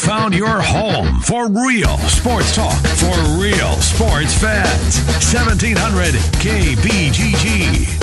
[0.00, 4.96] found your home for real sports talk for real sports fans.
[5.30, 7.98] 1700 KBGG.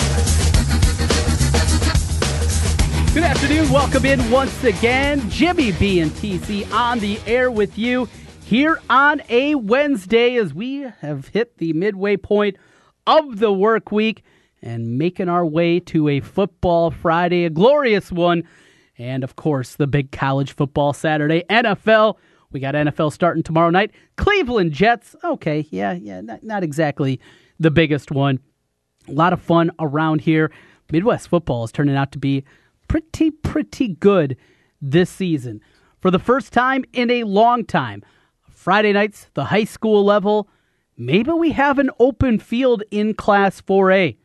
[3.15, 3.71] Good afternoon.
[3.71, 5.27] Welcome in once again.
[5.31, 8.07] Jimmy B and TC on the air with you
[8.45, 12.57] here on a Wednesday as we have hit the midway point
[13.07, 14.23] of the work week
[14.61, 18.43] and making our way to a football Friday, a glorious one.
[18.97, 22.17] And of course, the big college football Saturday, NFL.
[22.51, 23.91] We got NFL starting tomorrow night.
[24.15, 25.15] Cleveland Jets.
[25.23, 27.19] Okay, yeah, yeah, not, not exactly
[27.59, 28.39] the biggest one.
[29.07, 30.51] A lot of fun around here.
[30.91, 32.43] Midwest football is turning out to be
[32.87, 34.37] pretty, pretty good
[34.81, 35.61] this season.
[35.99, 38.03] For the first time in a long time,
[38.49, 40.49] Friday nights, the high school level,
[40.97, 44.17] maybe we have an open field in Class 4A.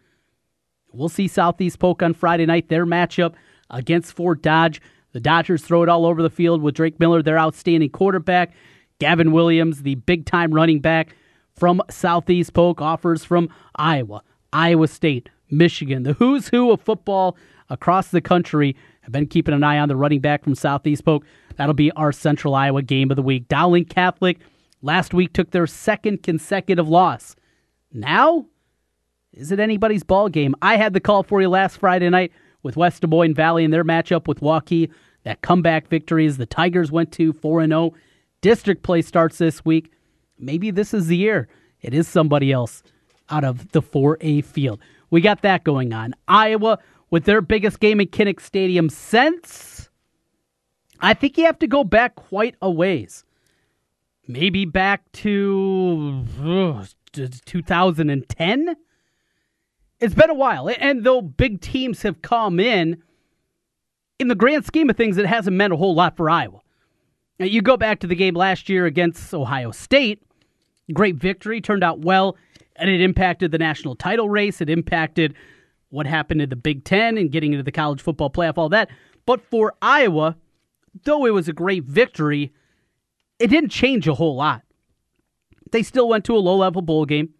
[0.92, 3.34] We'll see Southeast Polk on Friday night, their matchup
[3.73, 4.81] against Fort Dodge.
[5.12, 8.53] The Dodgers throw it all over the field with Drake Miller, their outstanding quarterback.
[8.98, 11.17] Gavin Williams, the big time running back
[11.56, 16.05] from Southeast Polk, offers from Iowa, Iowa State, Michigan.
[16.05, 17.37] The who's who of football
[17.69, 21.25] across the country have been keeping an eye on the running back from Southeast Polk.
[21.57, 23.48] That'll be our Central Iowa game of the week.
[23.48, 24.39] Dowling Catholic
[24.81, 27.34] last week took their second consecutive loss.
[27.92, 28.47] Now,
[29.33, 30.55] is it anybody's ball game?
[30.62, 33.70] I had the call for you last Friday night with West Des Moines Valley in
[33.70, 34.91] their matchup with Waukee.
[35.24, 37.94] That comeback victories the Tigers went to 4 0.
[38.41, 39.92] District play starts this week.
[40.38, 41.48] Maybe this is the year.
[41.80, 42.83] It is somebody else
[43.30, 44.80] out of the 4A field.
[45.10, 46.14] We got that going on.
[46.27, 46.78] Iowa
[47.10, 49.88] with their biggest game in Kinnick Stadium since
[51.00, 53.24] I think you have to go back quite a ways.
[54.27, 58.77] Maybe back to uh, 2010
[60.03, 60.69] it's been a while.
[60.78, 63.03] And though big teams have come in,
[64.19, 66.61] in the grand scheme of things, it hasn't meant a whole lot for Iowa.
[67.39, 70.23] Now, you go back to the game last year against Ohio State,
[70.92, 72.36] great victory, turned out well,
[72.77, 74.61] and it impacted the national title race.
[74.61, 75.35] It impacted
[75.90, 78.90] what happened in the Big Ten and getting into the college football playoff, all that.
[79.24, 80.36] But for Iowa,
[81.05, 82.52] though it was a great victory,
[83.39, 84.63] it didn't change a whole lot.
[85.70, 87.34] They still went to a low level bowl game.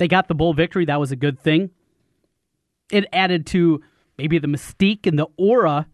[0.00, 0.86] They got the bowl victory.
[0.86, 1.68] That was a good thing.
[2.90, 3.82] It added to
[4.16, 5.88] maybe the mystique and the aura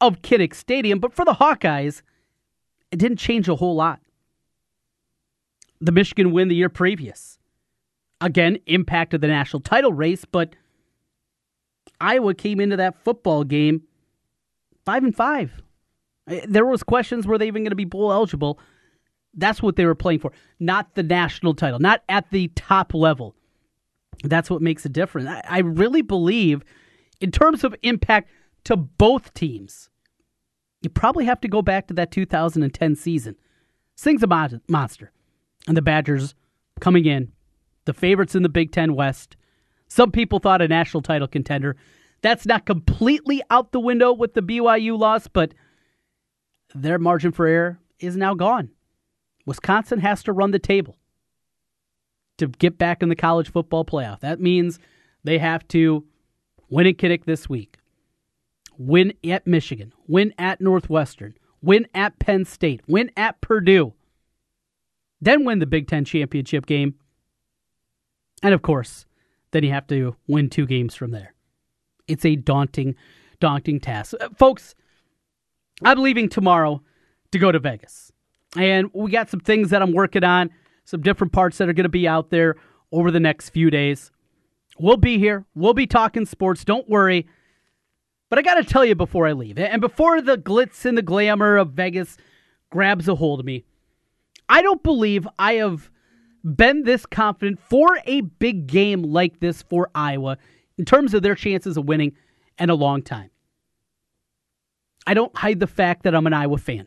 [0.00, 1.00] of Kinnick Stadium.
[1.00, 2.00] But for the Hawkeyes,
[2.90, 4.00] it didn't change a whole lot.
[5.82, 7.38] The Michigan win the year previous.
[8.22, 10.56] Again, impacted the national title race, but
[12.00, 13.82] Iowa came into that football game
[14.86, 15.60] five and five.
[16.26, 18.58] Eh, there was questions were they even going to be bowl eligible.
[19.34, 23.34] That's what they were playing for, not the national title, not at the top level.
[24.24, 25.28] That's what makes a difference.
[25.28, 26.62] I, I really believe,
[27.20, 28.30] in terms of impact
[28.64, 29.90] to both teams,
[30.82, 33.36] you probably have to go back to that 2010 season.
[33.96, 35.12] Sing's a monster.
[35.68, 36.34] And the Badgers
[36.80, 37.32] coming in,
[37.84, 39.36] the favorites in the Big Ten West.
[39.88, 41.76] Some people thought a national title contender.
[42.20, 45.54] That's not completely out the window with the BYU loss, but
[46.74, 48.70] their margin for error is now gone.
[49.46, 50.96] Wisconsin has to run the table
[52.42, 54.20] to get back in the college football playoff.
[54.20, 54.78] That means
[55.22, 56.04] they have to
[56.68, 57.78] win at Kinnick this week,
[58.76, 63.94] win at Michigan, win at Northwestern, win at Penn State, win at Purdue,
[65.20, 66.96] then win the Big Ten championship game.
[68.42, 69.06] And of course,
[69.52, 71.34] then you have to win two games from there.
[72.08, 72.96] It's a daunting,
[73.38, 74.14] daunting task.
[74.20, 74.74] Uh, folks,
[75.84, 76.82] I'm leaving tomorrow
[77.30, 78.10] to go to Vegas.
[78.56, 80.50] And we got some things that I'm working on
[80.84, 82.56] some different parts that are going to be out there
[82.90, 84.10] over the next few days.
[84.78, 85.44] We'll be here.
[85.54, 86.64] We'll be talking sports.
[86.64, 87.26] Don't worry.
[88.28, 91.02] But I got to tell you before I leave, and before the glitz and the
[91.02, 92.16] glamour of Vegas
[92.70, 93.64] grabs a hold of me,
[94.48, 95.90] I don't believe I have
[96.42, 100.38] been this confident for a big game like this for Iowa
[100.78, 102.16] in terms of their chances of winning
[102.58, 103.30] in a long time.
[105.06, 106.86] I don't hide the fact that I'm an Iowa fan.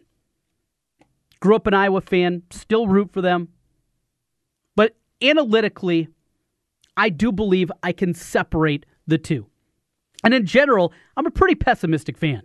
[1.39, 3.49] Grew up an Iowa fan, still root for them
[5.21, 6.07] analytically,
[6.97, 9.47] I do believe I can separate the two.
[10.23, 12.43] And in general, I'm a pretty pessimistic fan.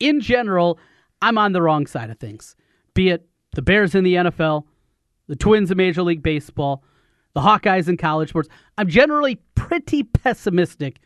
[0.00, 0.78] In general,
[1.20, 2.56] I'm on the wrong side of things,
[2.94, 4.64] be it the Bears in the NFL,
[5.26, 6.84] the Twins in Major League Baseball,
[7.34, 8.48] the Hawkeyes in college sports.
[8.76, 11.00] I'm generally pretty pessimistic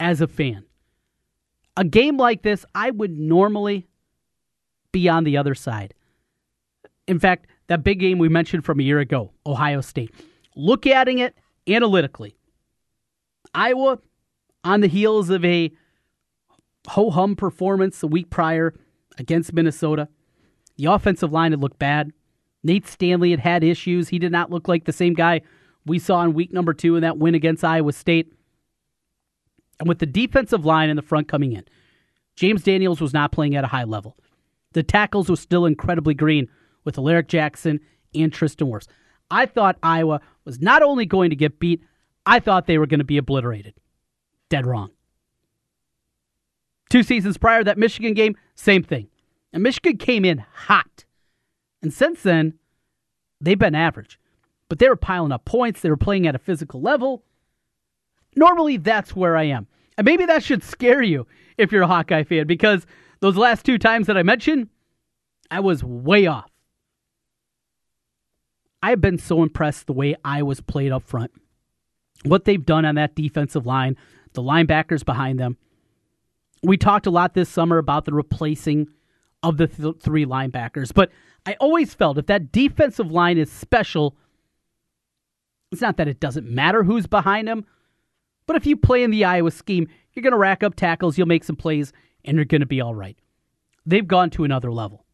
[0.00, 0.64] as a fan.
[1.76, 3.86] A game like this, I would normally
[4.92, 5.94] be on the other side.
[7.06, 10.12] In fact, that big game we mentioned from a year ago, Ohio State.
[10.54, 11.34] Look at it
[11.68, 12.36] analytically.
[13.54, 13.98] Iowa,
[14.64, 15.70] on the heels of a
[16.88, 18.74] ho hum performance the week prior
[19.18, 20.08] against Minnesota,
[20.76, 22.12] The offensive line had looked bad.
[22.62, 24.08] Nate Stanley had had issues.
[24.08, 25.40] He did not look like the same guy
[25.86, 28.32] we saw in week number two in that win against Iowa State.
[29.78, 31.64] And with the defensive line in the front coming in,
[32.34, 34.16] James Daniels was not playing at a high level.
[34.72, 36.48] The tackles were still incredibly green
[36.86, 37.80] with Alaric Jackson
[38.14, 38.86] and Tristan Wirfs.
[39.30, 41.82] I thought Iowa was not only going to get beat,
[42.24, 43.74] I thought they were going to be obliterated.
[44.48, 44.90] Dead wrong.
[46.88, 49.08] Two seasons prior, that Michigan game, same thing.
[49.52, 51.04] And Michigan came in hot.
[51.82, 52.54] And since then,
[53.40, 54.18] they've been average.
[54.68, 55.80] But they were piling up points.
[55.80, 57.24] They were playing at a physical level.
[58.36, 59.66] Normally, that's where I am.
[59.98, 61.26] And maybe that should scare you
[61.58, 62.86] if you're a Hawkeye fan, because
[63.20, 64.68] those last two times that I mentioned,
[65.50, 66.50] I was way off.
[68.86, 71.32] I've been so impressed the way I was played up front.
[72.22, 73.96] What they've done on that defensive line,
[74.34, 75.56] the linebackers behind them.
[76.62, 78.86] We talked a lot this summer about the replacing
[79.42, 81.10] of the th- three linebackers, but
[81.46, 84.16] I always felt if that defensive line is special,
[85.72, 87.66] it's not that it doesn't matter who's behind them,
[88.46, 91.26] but if you play in the Iowa scheme, you're going to rack up tackles, you'll
[91.26, 91.92] make some plays,
[92.24, 93.18] and you're going to be all right.
[93.84, 95.05] They've gone to another level.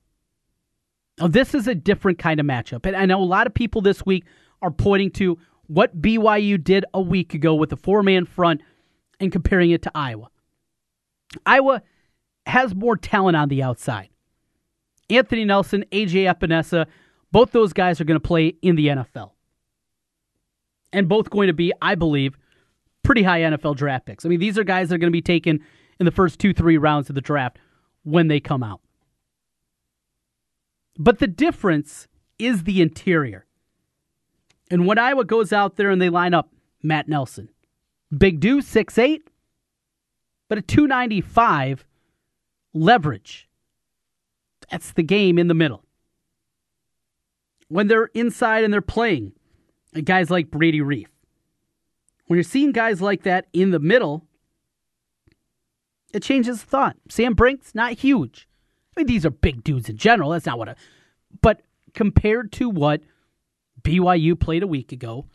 [1.18, 2.86] Now, this is a different kind of matchup.
[2.86, 4.24] And I know a lot of people this week
[4.60, 8.62] are pointing to what BYU did a week ago with the four man front
[9.20, 10.28] and comparing it to Iowa.
[11.46, 11.82] Iowa
[12.46, 14.08] has more talent on the outside.
[15.10, 16.86] Anthony Nelson, AJ Epenesa,
[17.30, 19.32] both those guys are going to play in the NFL.
[20.92, 22.36] And both going to be, I believe,
[23.02, 24.24] pretty high NFL draft picks.
[24.24, 25.60] I mean, these are guys that are going to be taken
[25.98, 27.58] in the first two, three rounds of the draft
[28.04, 28.80] when they come out.
[30.98, 32.08] But the difference
[32.38, 33.46] is the interior.
[34.70, 36.52] And when Iowa goes out there and they line up
[36.82, 37.48] Matt Nelson,
[38.16, 39.28] big six eight,
[40.48, 41.84] but a 295
[42.74, 43.48] leverage.
[44.70, 45.84] That's the game in the middle.
[47.68, 49.32] When they're inside and they're playing,
[49.96, 51.06] uh, guys like Brady Reiff.
[52.26, 54.26] When you're seeing guys like that in the middle,
[56.12, 56.96] it changes the thought.
[57.08, 58.48] Sam Brincks's not huge.
[58.94, 60.30] I mean, these are big dudes in general.
[60.30, 60.74] That's not what I.
[61.40, 61.62] But
[61.94, 63.00] compared to what
[63.82, 65.26] BYU played a week ago,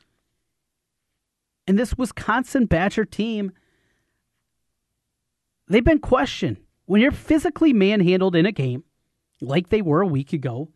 [1.67, 3.51] and this Wisconsin Badger team,
[5.67, 6.57] they've been questioned.
[6.85, 8.83] When you're physically manhandled in a game,
[9.41, 10.69] like they were a week ago,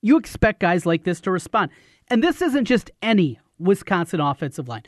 [0.00, 1.70] you expect guys like this to respond.
[2.08, 4.84] And this isn't just any Wisconsin offensive line.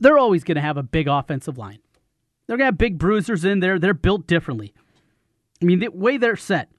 [0.00, 1.78] They're always going to have a big offensive line.
[2.46, 3.78] They're going to have big bruisers in there.
[3.78, 4.72] They're built differently.
[5.60, 6.70] I mean, the way they're set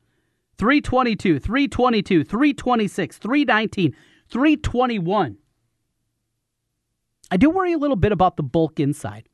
[0.57, 3.95] 322, 322, 326, 319,
[4.29, 5.37] 321.
[7.31, 9.29] I do worry a little bit about the bulk inside.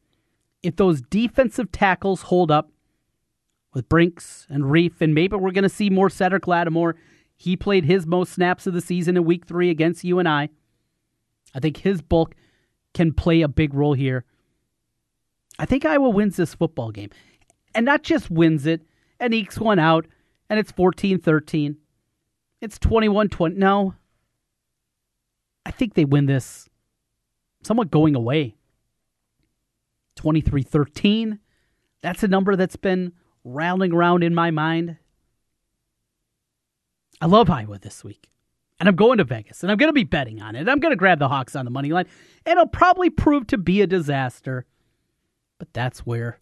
[0.63, 2.71] If those defensive tackles hold up
[3.75, 6.95] with Brincks and Reiff, and maybe we're going to see more Cedric Lattimore.
[7.35, 10.49] He played his most snaps of the season in week three against UNI.
[11.53, 12.33] I think his bulk
[12.93, 14.23] can play a big role here.
[15.59, 17.09] I think Iowa wins this football game.
[17.75, 18.81] And not just wins it
[19.19, 20.05] and ekes one out
[20.49, 21.77] and it's 14 13.
[22.61, 23.55] It's 21 20.
[23.55, 23.93] No.
[25.65, 26.69] I think they win this
[27.63, 28.55] somewhat going away.
[30.15, 31.39] 23 13.
[32.01, 33.13] That's a number that's been
[33.43, 34.97] rattling around in my mind.
[37.21, 38.29] I love Iowa this week.
[38.79, 40.67] And I'm going to Vegas and I'm going to be betting on it.
[40.67, 42.07] I'm going to grab the Hawks on the money line.
[42.45, 44.65] And it'll probably prove to be a disaster.
[45.57, 46.39] But that's where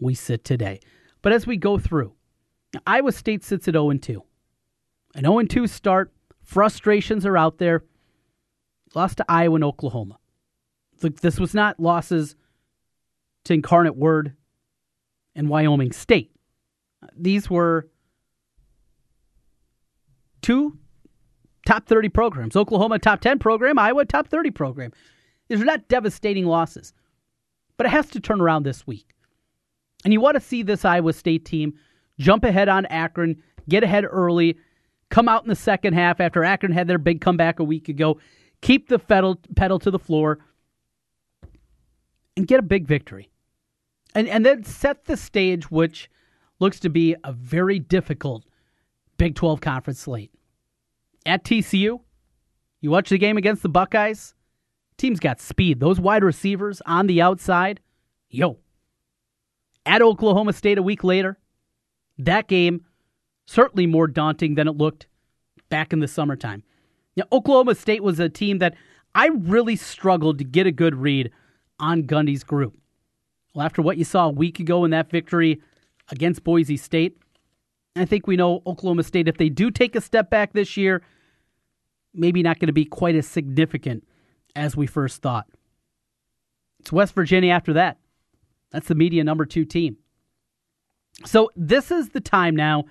[0.00, 0.80] we sit today.
[1.22, 2.15] But as we go through,
[2.86, 4.22] Iowa State sits at 0 2.
[5.14, 6.12] An 0 2 start.
[6.42, 7.84] Frustrations are out there.
[8.94, 10.18] Lost to Iowa and Oklahoma.
[11.00, 12.36] This was not losses
[13.44, 14.34] to Incarnate Word
[15.34, 16.32] and Wyoming State.
[17.16, 17.88] These were
[20.40, 20.78] two
[21.66, 22.56] top 30 programs.
[22.56, 23.78] Oklahoma, top 10 program.
[23.78, 24.92] Iowa, top 30 program.
[25.48, 26.92] These are not devastating losses.
[27.76, 29.12] But it has to turn around this week.
[30.04, 31.74] And you want to see this Iowa State team
[32.18, 34.56] jump ahead on Akron, get ahead early,
[35.10, 38.18] come out in the second half after Akron had their big comeback a week ago,
[38.60, 40.38] keep the pedal, pedal to the floor,
[42.36, 43.30] and get a big victory.
[44.14, 46.10] And, and then set the stage, which
[46.58, 48.44] looks to be a very difficult
[49.18, 50.30] Big 12 conference slate.
[51.24, 52.00] At TCU,
[52.80, 54.34] you watch the game against the Buckeyes,
[54.96, 55.80] team's got speed.
[55.80, 57.80] Those wide receivers on the outside,
[58.30, 58.58] yo.
[59.84, 61.38] At Oklahoma State a week later,
[62.18, 62.84] that game
[63.46, 65.06] certainly more daunting than it looked
[65.68, 66.62] back in the summertime.
[67.16, 68.74] Now, Oklahoma State was a team that
[69.14, 71.30] I really struggled to get a good read
[71.78, 72.76] on Gundy's group.
[73.54, 75.62] Well, after what you saw a week ago in that victory
[76.10, 77.16] against Boise State,
[77.96, 81.02] I think we know Oklahoma State, if they do take a step back this year,
[82.12, 84.04] maybe not going to be quite as significant
[84.54, 85.46] as we first thought.
[86.80, 87.98] It's West Virginia after that.
[88.70, 89.96] That's the media number two team.
[91.24, 92.84] So this is the time now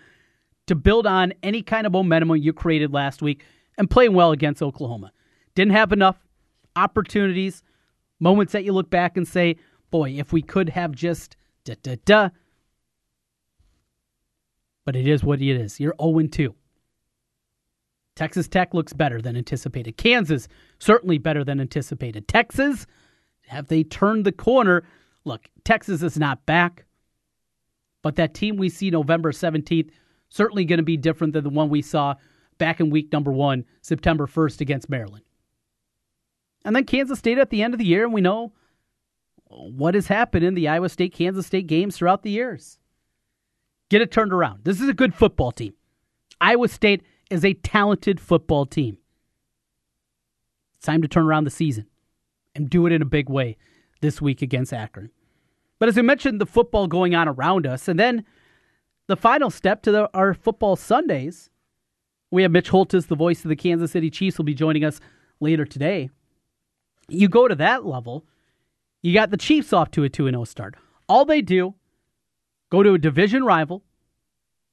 [0.67, 3.43] to build on any kind of momentum you created last week
[3.77, 5.11] and playing well against Oklahoma.
[5.53, 6.17] Didn't have enough
[6.75, 7.63] opportunities,
[8.19, 9.57] moments that you look back and say,
[9.91, 12.29] boy, if we could have just da da da.
[14.85, 15.79] But it is what it is.
[15.79, 16.55] You're 0 2.
[18.15, 19.97] Texas Tech looks better than anticipated.
[19.97, 20.47] Kansas,
[20.79, 22.27] certainly better than anticipated.
[22.27, 22.87] Texas,
[23.47, 24.83] have they turned the corner?
[25.25, 26.85] Look, Texas is not back,
[28.05, 29.89] but that team we see November 17th,
[30.29, 32.13] certainly going to be different than the one we saw
[32.59, 35.23] back in week number one, September 1st against Maryland.
[36.63, 38.53] And then Kansas State at the end of the year, and we know
[39.49, 42.77] what has happened in the Iowa State Kansas State games throughout the years.
[43.89, 44.65] Get it turned around.
[44.65, 45.73] This is a good football team.
[46.39, 48.99] Iowa State is a talented football team.
[50.75, 51.87] It's time to turn around the season
[52.53, 53.57] and do it in a big way
[54.01, 55.09] this week against Akron.
[55.79, 58.25] But as we mentioned, the football going on around us, and then
[59.07, 61.49] the final step to the, our football Sundays.
[62.31, 64.99] We have Mitch Holthus, the voice of the Kansas City Chiefs, will be joining us
[65.39, 66.09] later today.
[67.07, 68.25] You go to that level,
[69.01, 70.75] you got the Chiefs off to a 2 0 start.
[71.07, 71.75] All they do,
[72.71, 73.83] go to a division rival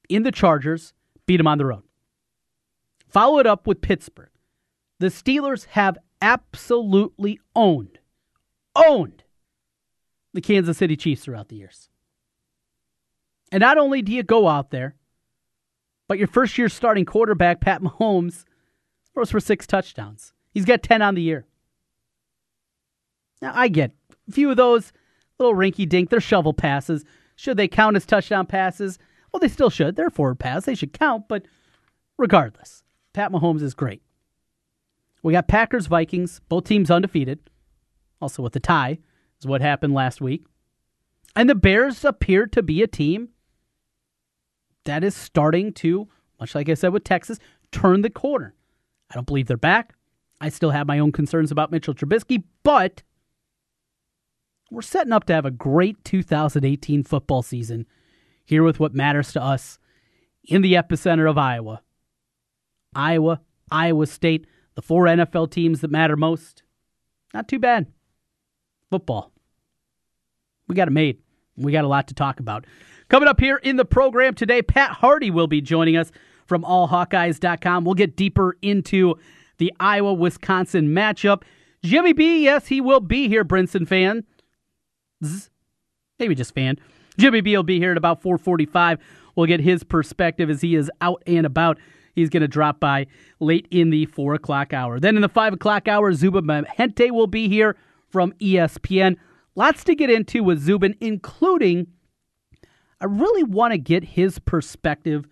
[0.09, 0.95] in the Chargers,
[1.27, 1.83] beat them on the road.
[3.07, 4.31] Follow it up with Pittsburgh.
[4.99, 7.99] The Steelers have absolutely owned,
[8.75, 9.22] owned
[10.33, 11.89] the Kansas City Chiefs throughout the years.
[13.51, 14.97] And not only do you go out there,
[16.09, 18.45] but your first year starting quarterback, Pat Mahomes,
[19.13, 20.33] throws for six touchdowns.
[20.53, 21.47] He's got 10 on the year.
[23.41, 23.93] Now, I get
[24.29, 24.93] a few of those
[25.39, 27.05] little rinky dink, they're shovel passes.
[27.37, 28.99] Should they count as touchdown passes?
[29.33, 29.97] Well, they still should.
[29.97, 30.65] They're forward pass.
[30.65, 31.47] They should count, but
[32.19, 34.03] regardless, Pat Mahomes is great.
[35.23, 37.39] We got Packers Vikings, both teams undefeated.
[38.21, 38.99] Also with the tie
[39.43, 40.45] is what happened last week.
[41.35, 43.31] And the Bears appear to be a team
[44.85, 46.09] that is starting to,
[46.39, 47.39] much like I said with Texas,
[47.73, 48.55] turn the corner.
[49.11, 49.95] I don't believe they're back.
[50.41, 53.03] I still have my own concerns about Mitchell Trubisky, but
[54.71, 57.87] we're setting up to have a great 2018 football season
[58.45, 59.79] here with what matters to us
[60.45, 61.83] in the epicenter of Iowa.
[62.95, 66.63] Iowa, Iowa State, the four NFL teams that matter most.
[67.33, 67.87] Not too bad.
[68.91, 69.32] Football.
[70.73, 71.19] We got it made.
[71.59, 72.65] We got a lot to talk about.
[73.11, 76.11] Coming up here in the program today, Pat Hardy will be joining us
[76.47, 77.85] from allhawkeyes.com.
[77.85, 79.17] We'll get deeper into
[79.59, 81.43] the Iowa Wisconsin matchup.
[81.83, 84.25] Jimmy B, yes, he will be here, Brinson fan.
[86.19, 86.79] Maybe just fan.
[87.19, 88.99] Jimmy B will be here at about 445.
[89.37, 91.77] We'll get his perspective as he is out and about.
[92.15, 93.09] He's going to drop by
[93.41, 94.99] late in the 4 o'clock hour.
[94.99, 97.77] Then in the 5 o'clock hour, Zubin Mehenti will be here
[98.09, 99.17] from ESPN.
[99.55, 101.89] Lots to get into with Zubin, including
[103.01, 105.27] I really want to get his perspective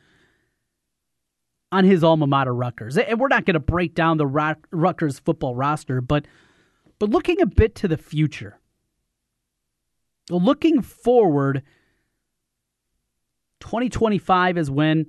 [1.73, 2.99] on his alma mater, Rutgers.
[2.99, 6.27] And we're not going to break down the Rutgers football roster, but
[6.99, 8.59] but looking a bit to the future,
[10.29, 11.63] looking forward,
[13.61, 15.07] 2025 is when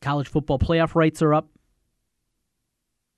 [0.00, 1.48] college football playoff rights are up.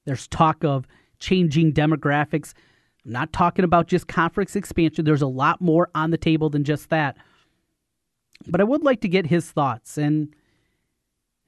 [0.06, 0.86] There's talk of
[1.18, 2.54] changing demographics.
[3.04, 5.04] I'm not talking about just conference expansion.
[5.04, 7.16] There's a lot more on the table than just that.
[8.47, 9.99] But I would like to get his thoughts.
[9.99, 10.35] And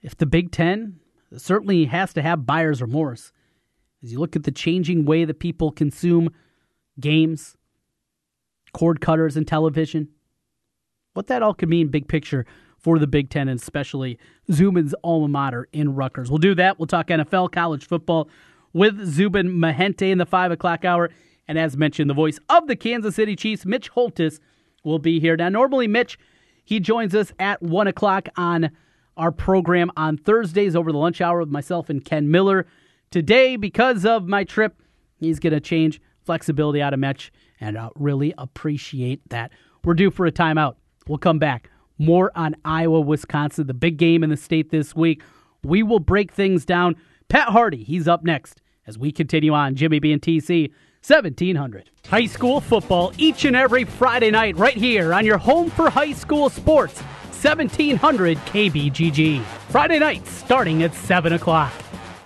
[0.02, 1.00] if the Big Ten
[1.36, 3.32] certainly has to have buyer's remorse,
[4.02, 6.30] as you look at the changing way that people consume
[7.00, 7.56] games,
[8.72, 10.08] cord cutters, and television,
[11.14, 12.46] what that all could mean, big picture,
[12.78, 14.18] for the Big Ten, and especially
[14.50, 16.30] Zubin's alma mater in Rutgers.
[16.30, 16.78] We'll do that.
[16.78, 18.28] We'll talk NFL, college football
[18.72, 21.10] with Zubin Mehenti in the 5 o'clock hour.
[21.52, 24.40] And as mentioned, the voice of the Kansas City Chiefs, Mitch Holthus,
[24.84, 25.36] will be here.
[25.36, 26.18] Now, normally, Mitch
[26.64, 28.70] he joins us at 1 o'clock on
[29.18, 32.64] our program on Thursdays over the lunch hour with myself and Ken Miller.
[33.10, 34.80] Today, because of my trip,
[35.18, 37.30] he's going to change flexibility out of Mitch,
[37.60, 39.52] and I really appreciate that.
[39.84, 40.76] We're due for a timeout.
[41.06, 41.68] We'll come back.
[41.98, 45.22] More on Iowa, Wisconsin, the big game in the state this week.
[45.62, 46.96] We will break things down.
[47.28, 50.72] Pat Hardy, he's up next as we continue on Jimmy B and TC
[51.06, 51.90] 1700.
[52.06, 56.12] High school football each and every Friday night right here on your home for high
[56.12, 59.42] school sports 1700 KBGG.
[59.68, 61.72] Friday nights starting at 7 o'clock.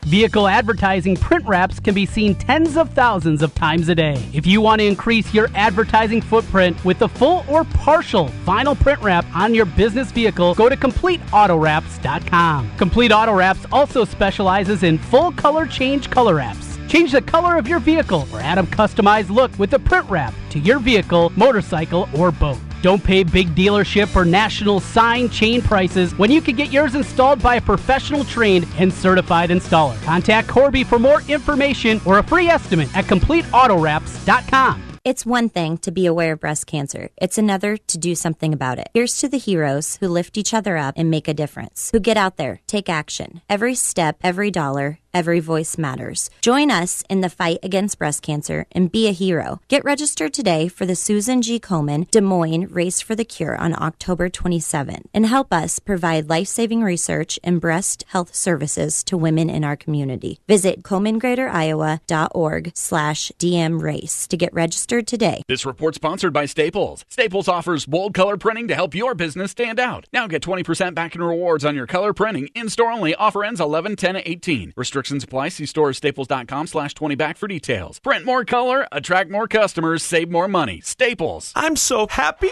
[0.07, 4.23] Vehicle advertising print wraps can be seen tens of thousands of times a day.
[4.33, 9.01] If you want to increase your advertising footprint with the full or partial vinyl print
[9.03, 12.71] wrap on your business vehicle, go to CompleteAutoWraps.com.
[12.77, 16.76] Complete Auto Wraps also specializes in full color change color wraps.
[16.89, 20.35] Change the color of your vehicle or add a customized look with a print wrap
[20.51, 22.59] to your vehicle, motorcycle, or boat.
[22.83, 27.43] Don't pay big dealership or national sign chain prices when you can get yours installed
[27.43, 30.01] by a professional trained and certified installer.
[30.05, 34.87] Contact Corby for more information or a free estimate at CompleteAutoWraps.com.
[35.07, 37.11] It's one thing to be aware of breast cancer.
[37.17, 38.89] It's another to do something about it.
[38.93, 42.17] Here's to the heroes who lift each other up and make a difference, who get
[42.17, 43.41] out there, take action.
[43.49, 46.29] Every step, every dollar, every voice matters.
[46.43, 49.61] Join us in the fight against breast cancer and be a hero.
[49.69, 51.59] Get registered today for the Susan G.
[51.59, 56.83] Komen Des Moines Race for the Cure on October 27 and help us provide life-saving
[56.83, 60.39] research and breast health services to women in our community.
[60.47, 65.43] Visit komengreateriowa.org slash DM race to get registered today.
[65.49, 67.07] This report sponsored by Staples.
[67.09, 70.07] Staples offers bold color printing to help your business stand out.
[70.13, 72.49] Now get 20% back in rewards on your color printing.
[72.55, 73.15] In-store only.
[73.15, 74.75] Offer ends 11 10 18.
[75.07, 75.49] Restrictions apply.
[75.51, 78.01] See store staples.com slash 20 back for details.
[78.01, 80.81] Print more color, attract more customers, save more money.
[80.81, 81.53] Staples.
[81.55, 82.51] I'm so happy.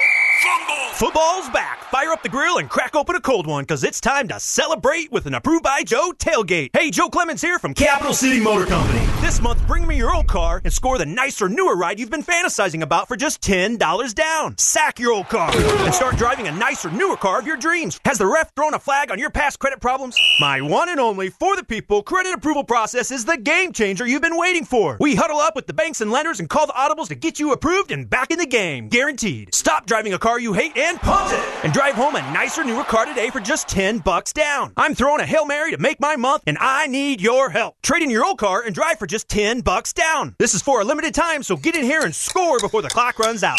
[0.94, 1.82] Football's back.
[1.90, 5.10] Fire up the grill and crack open a cold one because it's time to celebrate
[5.10, 6.70] with an approved by Joe tailgate.
[6.72, 9.04] Hey, Joe Clemens here from Capital City Motor Company.
[9.20, 12.22] This month, bring me your old car and score the nicer, newer ride you've been
[12.22, 14.56] fantasizing about for just $10 down.
[14.56, 17.98] Sack your old car and start driving a nicer, newer car of your dreams.
[18.04, 20.16] Has the ref thrown a flag on your past credit problems?
[20.38, 24.22] My one and only for the people credit approval process is the game changer you've
[24.22, 24.96] been waiting for.
[25.00, 27.50] We huddle up with the banks and lenders and call the audibles to get you
[27.50, 28.88] approved and back in the game.
[28.88, 29.52] Guaranteed.
[29.56, 32.84] Stop driving a car you hate and punt it and drive home a nicer, newer
[32.84, 34.72] car today for just 10 bucks down.
[34.76, 37.76] I'm throwing a Hail Mary to make my month and I need your help.
[37.82, 40.34] Trade in your old car and drive for just 10 bucks down.
[40.38, 43.18] This is for a limited time, so get in here and score before the clock
[43.18, 43.58] runs out.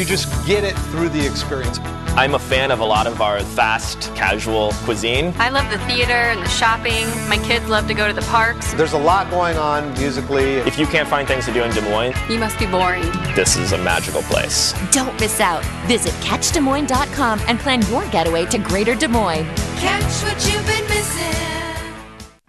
[0.01, 1.79] You just get it through the experience.
[2.17, 5.35] I'm a fan of a lot of our fast, casual cuisine.
[5.39, 7.07] I love the theater and the shopping.
[7.29, 8.73] My kids love to go to the parks.
[8.75, 10.55] There's a lot going on musically.
[10.55, 13.03] If you can't find things to do in Des Moines, You must be boring.
[13.37, 14.73] this is a magical place.
[14.91, 15.63] Don't miss out.
[15.87, 19.45] Visit CatchDesMoines.com and plan your getaway to Greater Des Moines.
[19.79, 21.37] Catch what you've been missing.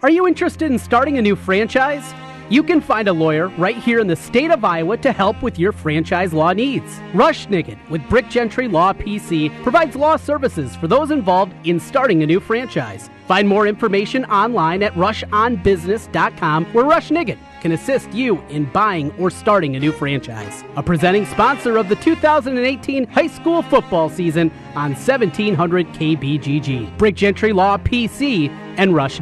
[0.03, 2.13] Are you interested in starting a new franchise?
[2.51, 5.57] You can find a lawyer right here in the state of Iowa to help with
[5.57, 6.99] your franchise law needs.
[7.13, 12.25] Rush with Brick Gentry Law PC provides law services for those involved in starting a
[12.25, 13.09] new franchise.
[13.25, 19.77] Find more information online at rushonbusiness.com where Rush can assist you in buying or starting
[19.77, 20.65] a new franchise.
[20.75, 26.97] A presenting sponsor of the 2018 high school football season on 1700 KBGG.
[26.97, 29.21] Brick Gentry Law PC and Rush.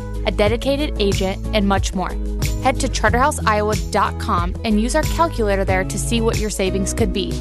[0.25, 2.11] a dedicated agent, and much more.
[2.63, 7.33] Head to charterhouseiowa.com and use our calculator there to see what your savings could be.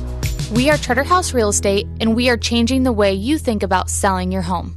[0.52, 4.32] We are Charterhouse Real Estate, and we are changing the way you think about selling
[4.32, 4.76] your home.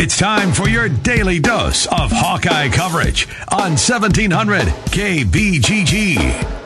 [0.00, 6.57] It's time for your daily dose of Hawkeye coverage on 1700 KBGG.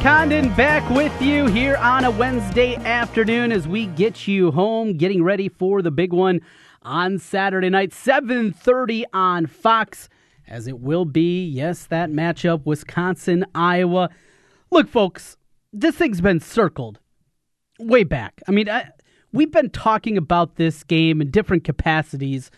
[0.00, 5.22] Condon back with you here on a Wednesday afternoon as we get you home, getting
[5.22, 6.40] ready for the big one
[6.82, 10.08] on Saturday night, 7:30 on Fox,
[10.46, 14.10] as it will be, yes, that matchup, Wisconsin Iowa.
[14.70, 15.36] Look, folks,
[15.72, 17.00] this thing's been circled
[17.78, 18.40] way back.
[18.46, 18.90] I mean, I,
[19.32, 22.50] we've been talking about this game in different capacities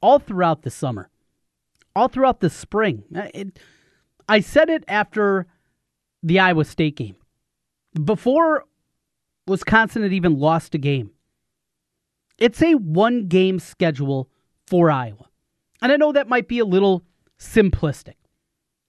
[0.00, 1.10] all throughout the summer,
[1.94, 3.04] all throughout the spring.
[3.12, 3.58] It,
[4.28, 5.46] I said it after
[6.26, 7.16] the Iowa State game.
[8.04, 8.64] Before
[9.46, 11.12] Wisconsin had even lost a game,
[12.36, 14.28] it's a one game schedule
[14.66, 15.28] for Iowa.
[15.80, 17.04] And I know that might be a little
[17.38, 18.14] simplistic.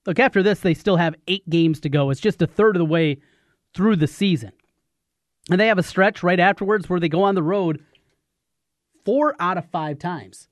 [0.04, 2.10] Look, after this, they still have eight games to go.
[2.10, 3.18] It's just a third of the way
[3.72, 4.52] through the season.
[5.50, 7.84] And they have a stretch right afterwards where they go on the road
[9.04, 10.48] four out of five times.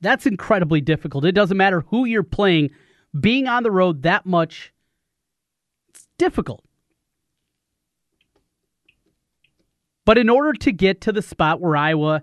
[0.00, 1.24] That's incredibly difficult.
[1.24, 2.70] It doesn't matter who you're playing,
[3.20, 4.72] being on the road that much,
[5.88, 6.64] it's difficult.
[10.04, 12.22] But in order to get to the spot where Iowa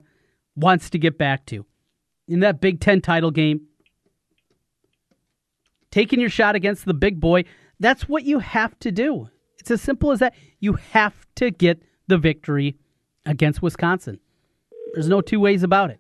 [0.56, 1.66] wants to get back to,
[2.28, 3.68] in that Big Ten title game,
[5.92, 7.44] taking your shot against the big boy,
[7.80, 9.30] that's what you have to do.
[9.60, 10.34] It's as simple as that.
[10.60, 12.78] You have to get the victory
[13.26, 14.20] against Wisconsin.
[14.94, 16.00] There's no two ways about it.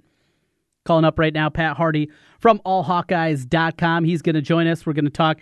[0.85, 4.03] Calling up right now, Pat Hardy from allhawkeyes.com.
[4.03, 4.85] He's going to join us.
[4.85, 5.39] We're going to talk,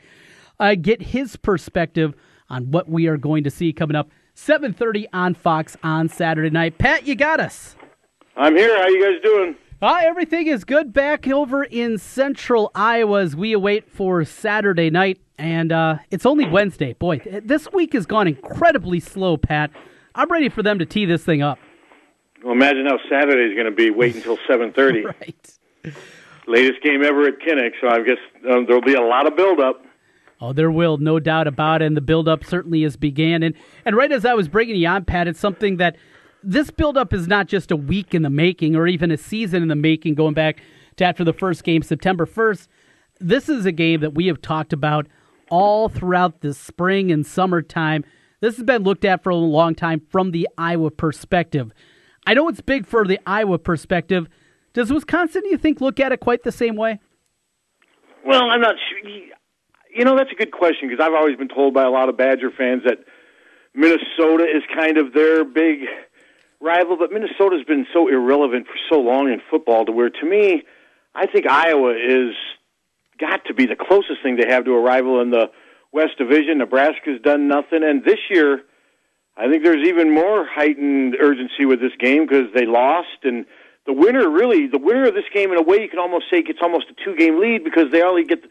[0.60, 2.14] uh, get his perspective
[2.48, 6.78] on what we are going to see coming up 7.30 on Fox on Saturday night.
[6.78, 7.76] Pat, you got us.
[8.38, 8.78] I'm here.
[8.78, 9.56] How you guys doing?
[9.82, 15.20] Uh, everything is good back over in central Iowa as we await for Saturday night.
[15.40, 16.94] And uh, it's only Wednesday.
[16.94, 19.72] Boy, th- this week has gone incredibly slow, Pat.
[20.14, 21.58] I'm ready for them to tee this thing up.
[22.44, 23.90] Well, imagine how Saturday is going to be.
[23.90, 25.06] Wait until 7:30.
[25.06, 25.94] right.
[26.48, 28.18] Latest game ever at Kinnick, so I guess
[28.50, 29.86] um, there'll be a lot of build-up.
[30.42, 31.86] Oh, there will, no doubt about it.
[31.86, 33.44] And the buildup certainly has began.
[33.44, 35.98] And and right as I was bringing you on, Pat, it's something that
[36.44, 39.68] this buildup is not just a week in the making or even a season in
[39.68, 40.62] the making, going back
[40.98, 42.68] to after the first game, September 1st.
[43.20, 45.08] This is a game that we have talked about
[45.52, 48.04] all throughout the spring and summertime.
[48.40, 51.72] This has been looked at for a long time from the Iowa perspective.
[52.26, 54.28] I know it's big for the Iowa perspective.
[54.74, 57.00] Does Wisconsin, you think, look at it quite the same way?
[58.26, 59.12] Well, I'm not sure.
[59.94, 62.18] You know, that's a good question because I've always been told by a lot of
[62.18, 63.00] Badger fans that
[63.74, 65.80] Minnesota is kind of their big
[66.62, 70.64] rival, but Minnesota's been so irrelevant for so long in football to where, to me,
[71.16, 72.36] I think Iowa is
[73.20, 75.52] got to be the closest thing they have to a rival in the
[75.92, 76.60] West Division.
[76.60, 78.62] Nebraska's done nothing, and this year,
[79.38, 83.46] I think there's even more heightened urgency with this game because they lost, and
[83.86, 86.42] the winner really, the winner of this game, in a way, you can almost say
[86.42, 88.44] gets almost a two-game lead because they only get,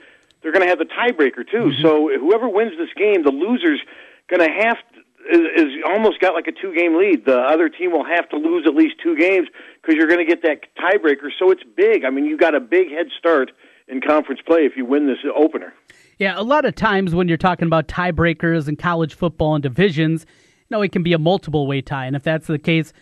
[0.43, 1.71] they're going to have the tiebreaker too.
[1.71, 1.83] Mm-hmm.
[1.83, 3.81] So whoever wins this game, the loser's
[4.29, 4.79] going to have
[5.31, 7.27] is, is almost got like a two-game lead.
[7.27, 9.49] The other team will have to lose at least two games
[9.81, 11.29] because you're going to get that tiebreaker.
[11.39, 12.05] So it's big.
[12.05, 13.53] I mean, you got a big head start
[13.87, 15.75] in conference play if you win this opener.
[16.19, 20.27] Yeah, a lot of times when you're talking about tiebreakers in college football and divisions,
[20.71, 22.07] know, it can be a multiple way tie.
[22.07, 22.93] And if that's the case,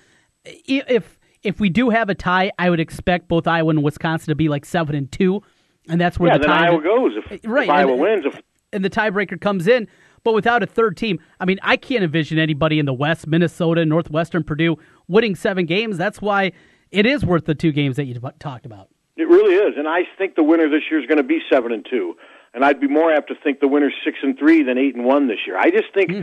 [0.45, 4.35] if if we do have a tie, I would expect both Iowa and Wisconsin to
[4.35, 5.43] be like seven and two,
[5.89, 8.25] and that's where yeah, the tie Iowa goes if, right if Iowa and, wins.
[8.27, 8.41] If
[8.73, 9.89] and the tiebreaker comes in.
[10.25, 13.85] But without a third team, I mean, I can't envision anybody in the West, Minnesota,
[13.87, 14.77] Northwestern, Purdue
[15.07, 15.97] winning seven games.
[15.97, 16.53] That's why
[16.91, 18.89] it is worth the two games that you talked about.
[19.17, 21.73] It really is, and I think the winner this year is going to be seven
[21.73, 22.15] and two,
[22.55, 25.05] and I'd be more apt to think the winner's six and three than eight and
[25.05, 25.59] one this year.
[25.59, 26.21] I just think hmm.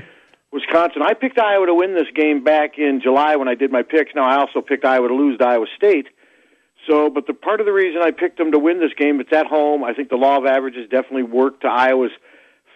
[0.52, 1.02] Wisconsin.
[1.02, 4.12] I picked Iowa to win this game back in July when I did my picks.
[4.16, 6.08] Now I also picked Iowa to lose to Iowa State.
[6.88, 9.34] So, but the part of the reason I picked them to win this game, it's
[9.34, 9.84] at home.
[9.84, 12.12] I think the law of averages definitely worked to Iowa's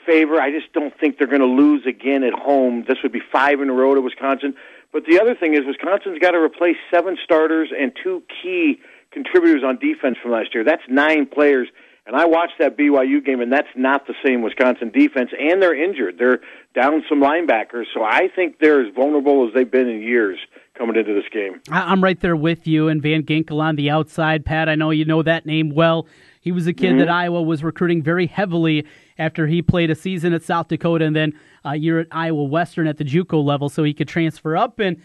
[0.05, 0.41] favor.
[0.41, 2.85] I just don't think they're going to lose again at home.
[2.87, 4.55] This would be five in a row to Wisconsin.
[4.91, 8.79] But the other thing is Wisconsin's got to replace seven starters and two key
[9.11, 10.63] contributors on defense from last year.
[10.63, 11.67] That's nine players.
[12.09, 15.29] And I watched that BYU game, and that's not the same Wisconsin defense.
[15.39, 16.15] And they're injured.
[16.17, 16.39] They're
[16.73, 17.83] down some linebackers.
[17.93, 20.39] So I think they're as vulnerable as they've been in years
[20.75, 21.61] coming into this game.
[21.69, 22.87] I'm right there with you.
[22.87, 24.43] And Van Ginkel on the outside.
[24.43, 26.07] Pat, I know you know that name well.
[26.41, 26.99] He was a kid Mhm.
[26.99, 28.87] that Iowa was recruiting very heavily
[29.19, 32.87] after he played a season at South Dakota and then a year at Iowa Western
[32.87, 34.79] at the JUCO level, so he could transfer up.
[34.79, 34.97] And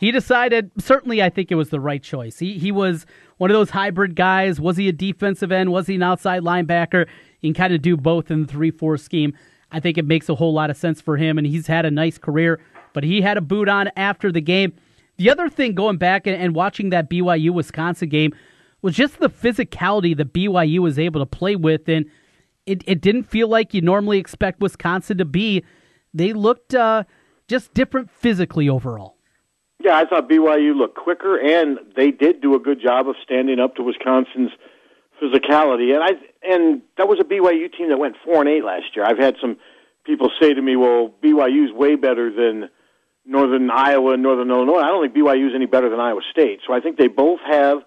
[0.00, 0.70] he decided.
[0.78, 2.38] Certainly, I think it was the right choice.
[2.38, 3.04] He he was
[3.36, 4.58] one of those hybrid guys.
[4.58, 5.70] Was he a defensive end?
[5.70, 7.06] Was he an outside linebacker?
[7.42, 9.34] You can kind of do both in the three-four scheme.
[9.70, 11.90] I think it makes a whole lot of sense for him, and he's had a
[11.90, 12.60] nice career.
[12.94, 14.72] But he had a boot on after the game.
[15.18, 18.32] The other thing, going back and, and watching that BYU Wisconsin game,
[18.80, 22.06] was just the physicality that BYU was able to play with, and
[22.64, 25.62] it, it didn't feel like you normally expect Wisconsin to be.
[26.14, 27.04] They looked uh,
[27.48, 29.18] just different physically overall.
[29.82, 33.58] Yeah, I thought BYU looked quicker, and they did do a good job of standing
[33.58, 34.50] up to Wisconsin's
[35.20, 35.94] physicality.
[35.94, 36.10] And I
[36.42, 39.06] and that was a BYU team that went four and eight last year.
[39.06, 39.56] I've had some
[40.04, 42.68] people say to me, "Well, BYU's way better than
[43.24, 46.60] Northern Iowa and Northern Illinois." I don't think BYU's any better than Iowa State.
[46.66, 47.78] So I think they both have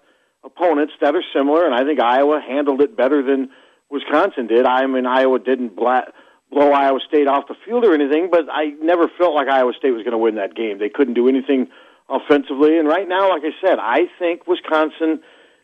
[0.43, 3.49] opponents that are similar, and I think Iowa handled it better than
[3.91, 4.65] Wisconsin did.
[4.65, 6.12] I mean, Iowa didn't bla-
[6.51, 9.91] blow Iowa State off the field or anything, but I never felt like Iowa State
[9.91, 10.79] was going to win that game.
[10.79, 11.69] They couldn't do anything
[12.13, 15.21] offensively, and right now, like I said, I think Wisconsin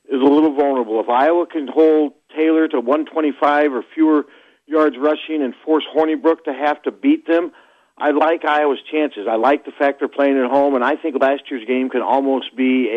[0.10, 1.00] is a little vulnerable.
[1.00, 4.26] If Iowa can hold Taylor to 125 or fewer
[4.66, 7.52] yards rushing and force Hornibrook to have to beat them,
[7.98, 9.28] I like Iowa's chances.
[9.30, 12.02] I like the fact they're playing at home, and I think last year's game can
[12.02, 12.90] almost be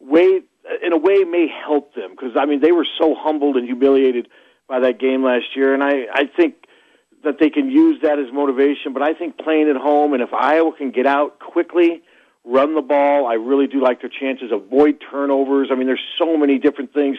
[0.00, 0.40] a way,
[0.84, 4.28] in a way, may help them because I mean they were so humbled and humiliated
[4.68, 6.54] by that game last year, and I I think
[7.22, 8.92] that they can use that as motivation.
[8.92, 12.02] But I think playing at home, and if Iowa can get out quickly,
[12.44, 14.50] run the ball, I really do like their chances.
[14.52, 15.68] Avoid turnovers.
[15.70, 17.18] I mean, there's so many different things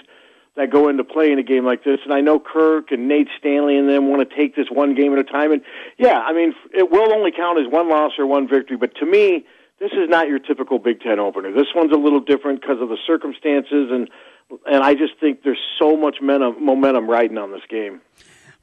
[0.56, 2.00] that go into play in a game like this.
[2.04, 5.14] And I know Kirk and Nate Stanley and them want to take this one game
[5.14, 5.52] at a time.
[5.52, 5.62] And
[5.98, 8.78] yeah, I mean, it will only count as one loss or one victory.
[8.78, 9.46] But to me,
[9.80, 11.52] this is not your typical Big Ten opener.
[11.52, 14.10] This one's a little different because of the circumstances, and
[14.68, 18.02] and I just think there's so much momentum, momentum riding on this game.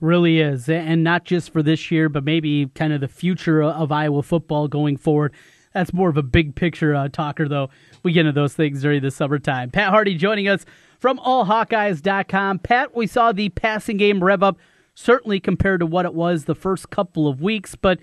[0.01, 3.91] Really is, and not just for this year, but maybe kind of the future of
[3.91, 5.35] Iowa football going forward.
[5.73, 7.71] That's more of a big picture uh, talker, though.
[8.03, 9.71] We get into those things during the summertime.
[9.71, 10.65] Pat Hardy joining us
[10.99, 12.59] from allhawkeyes.com.
[12.61, 14.59] Pat, we saw the passing game rev up,
[14.95, 17.99] certainly compared to what it was the first couple of weeks, but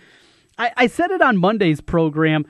[0.57, 2.45] I, I said it on Monday's program.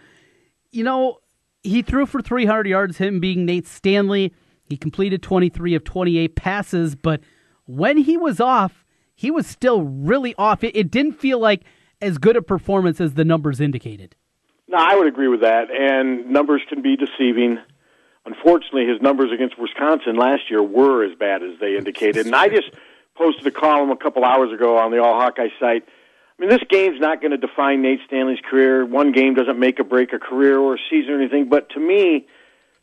[0.72, 1.18] You know,
[1.64, 4.34] he threw for 300 yards, him being Nate Stanley.
[4.66, 7.22] He completed 23 of 28 passes, but
[7.66, 10.64] when he was off, he was still really off.
[10.64, 11.64] It, it didn't feel like
[12.02, 14.16] as good a performance as the numbers indicated.
[14.68, 15.72] No, I would agree with that.
[15.72, 17.60] And numbers can be deceiving.
[18.26, 22.26] Unfortunately, his numbers against Wisconsin last year were as bad as they indicated.
[22.26, 22.70] And I just
[23.16, 25.84] posted a column a couple hours ago on the All Hawkeye site.
[26.38, 28.86] I mean, this game's not going to define Nate Stanley's career.
[28.86, 31.50] One game doesn't make or break a career or a season or anything.
[31.50, 32.28] But to me,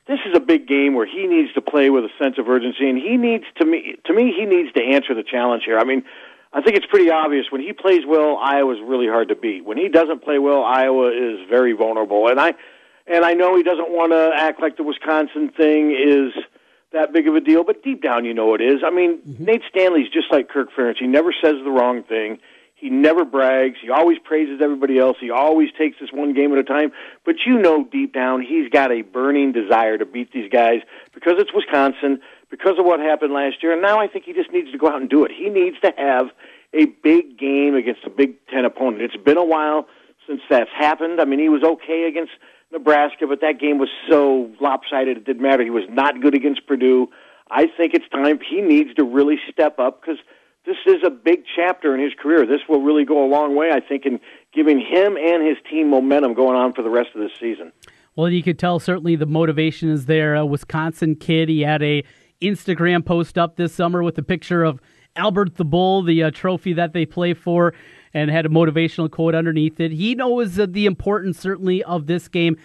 [0.07, 2.89] this is a big game where he needs to play with a sense of urgency,
[2.89, 3.97] and he needs to me.
[4.07, 5.79] To me, he needs to answer the challenge here.
[5.79, 6.05] I mean,
[6.55, 9.65] I think it's pretty obvious when he plays well, Iowa's really hard to beat.
[9.65, 12.29] When he doesn't play well, Iowa is very vulnerable.
[12.29, 12.55] And I
[13.07, 16.33] and I know he doesn't want to act like the Wisconsin thing is
[16.93, 18.83] that big of a deal, but deep down you know it is.
[18.87, 19.45] I mean, mm-hmm.
[19.45, 20.99] Nate Stanley's just like Kirk Ferentz.
[21.01, 22.39] He never says the wrong thing.
[22.77, 23.79] He never brags.
[23.83, 25.17] He always praises everybody else.
[25.21, 26.93] He always takes this one game at a time.
[27.25, 30.81] But you know deep down he's got a burning desire to beat these guys
[31.13, 33.73] because it's Wisconsin, because of what happened last year.
[33.73, 35.31] And now I think he just needs to go out and do it.
[35.37, 36.27] He needs to have
[36.73, 39.03] a big game against a Big Ten opponent.
[39.03, 39.87] It's been a while
[40.27, 41.21] since that's happened.
[41.21, 42.33] I mean, he was okay against
[42.73, 45.63] Nebraska, but that game was so lopsided it didn't matter.
[45.63, 47.09] He was not good against Purdue.
[47.51, 50.19] I think it's time he needs to really step up because
[50.67, 52.47] this is a big chapter in his career.
[52.47, 54.19] This will really go a long way, I think, in
[54.55, 57.71] giving him and his team momentum going on for the rest of this season.
[58.17, 60.35] Well, you could tell certainly the motivation is there.
[60.35, 61.49] A Wisconsin kid.
[61.49, 62.05] He had a
[62.41, 64.81] Instagram post up this summer with a picture of
[65.17, 67.75] Albert the Bull, the uh, trophy that they play for,
[68.13, 69.93] and had a motivational quote underneath it.
[69.93, 72.57] He knows uh, the importance certainly of this game,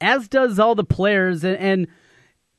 [0.00, 1.44] as does all the players.
[1.44, 1.86] And, and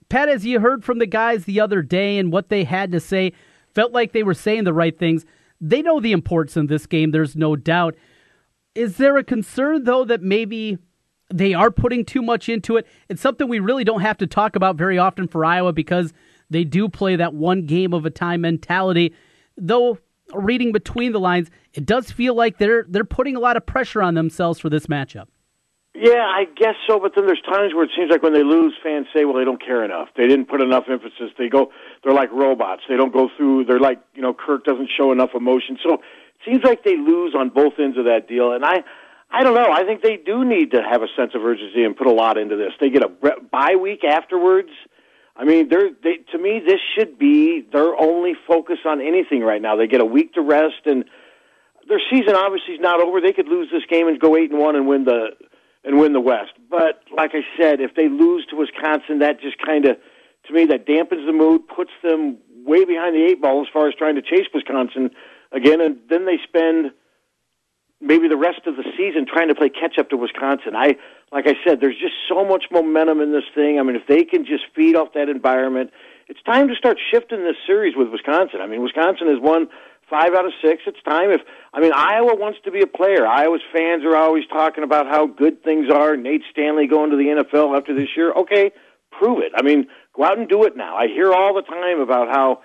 [0.10, 3.00] Pat, as you heard from the guys the other day and what they had to
[3.00, 3.34] say,
[3.74, 5.26] felt like they were saying the right things.
[5.62, 7.12] They know the importance in this game.
[7.12, 7.96] There's no doubt.
[8.76, 10.78] Is there a concern though that maybe
[11.32, 12.88] they are putting too much into it?
[13.10, 16.14] It's something we really don't have to talk about very often for Iowa because
[16.50, 19.14] they do play that one game of a time mentality.
[19.58, 19.98] Though
[20.34, 24.02] reading between the lines, it does feel like they're they're putting a lot of pressure
[24.02, 25.28] on themselves for this matchup.
[25.96, 27.00] Yeah, I guess so.
[27.00, 29.44] But then there's times where it seems like when they lose, fans say, "Well, they
[29.44, 30.08] don't care enough.
[30.16, 31.32] They didn't put enough emphasis.
[31.38, 31.72] They go,
[32.04, 32.84] they're like robots.
[32.88, 33.66] They don't go through.
[33.66, 35.78] They're like, you know, Kirk doesn't show enough emotion.
[35.84, 36.02] So it
[36.46, 38.54] seems like they lose on both ends of that deal.
[38.54, 38.84] And I,
[39.30, 39.72] I don't know.
[39.72, 42.38] I think they do need to have a sense of urgency and put a lot
[42.38, 42.72] into this.
[42.80, 43.10] They get a
[43.52, 44.70] bye week afterwards.
[45.40, 49.62] I mean, they're they, to me this should be their only focus on anything right
[49.62, 49.78] now.
[49.78, 51.06] They get a week to rest, and
[51.88, 53.22] their season obviously is not over.
[53.22, 55.30] They could lose this game and go eight and one and win the
[55.86, 56.52] and win the West.
[56.70, 59.96] But like I said, if they lose to Wisconsin, that just kind of
[60.48, 63.88] to me that dampens the mood, puts them way behind the eight ball as far
[63.88, 65.10] as trying to chase Wisconsin
[65.54, 66.92] again, and then they spend
[68.02, 70.76] maybe the rest of the season trying to play catch up to Wisconsin.
[70.76, 70.96] I
[71.32, 73.80] like I said, there's just so much momentum in this thing.
[73.80, 75.92] I mean, if they can just feed off that environment,
[76.28, 78.62] it's time to start shifting this series with Wisconsin.
[78.62, 79.68] I mean, Wisconsin has won
[80.10, 80.84] five out of six.
[80.88, 81.30] It's time.
[81.30, 81.42] If
[81.74, 83.28] I mean, Iowa wants to be a player.
[83.28, 86.18] Iowa's fans are always talking about how good things are.
[86.18, 88.32] Nate Stanley going to the NFL after this year.
[88.34, 88.72] Okay,
[89.12, 89.52] prove it.
[89.56, 90.96] I mean, go out and do it now.
[90.96, 92.62] I hear all the time about how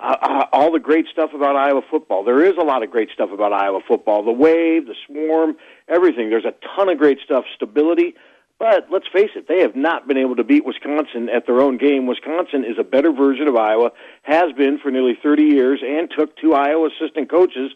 [0.00, 2.24] uh, uh, all the great stuff about Iowa football.
[2.24, 4.24] There is a lot of great stuff about Iowa football.
[4.24, 5.56] The wave, the swarm,
[5.88, 6.30] everything.
[6.30, 7.44] There's a ton of great stuff.
[7.54, 8.14] Stability.
[8.58, 11.78] But let's face it, they have not been able to beat Wisconsin at their own
[11.78, 12.06] game.
[12.06, 16.36] Wisconsin is a better version of Iowa, has been for nearly 30 years, and took
[16.36, 17.70] two Iowa assistant coaches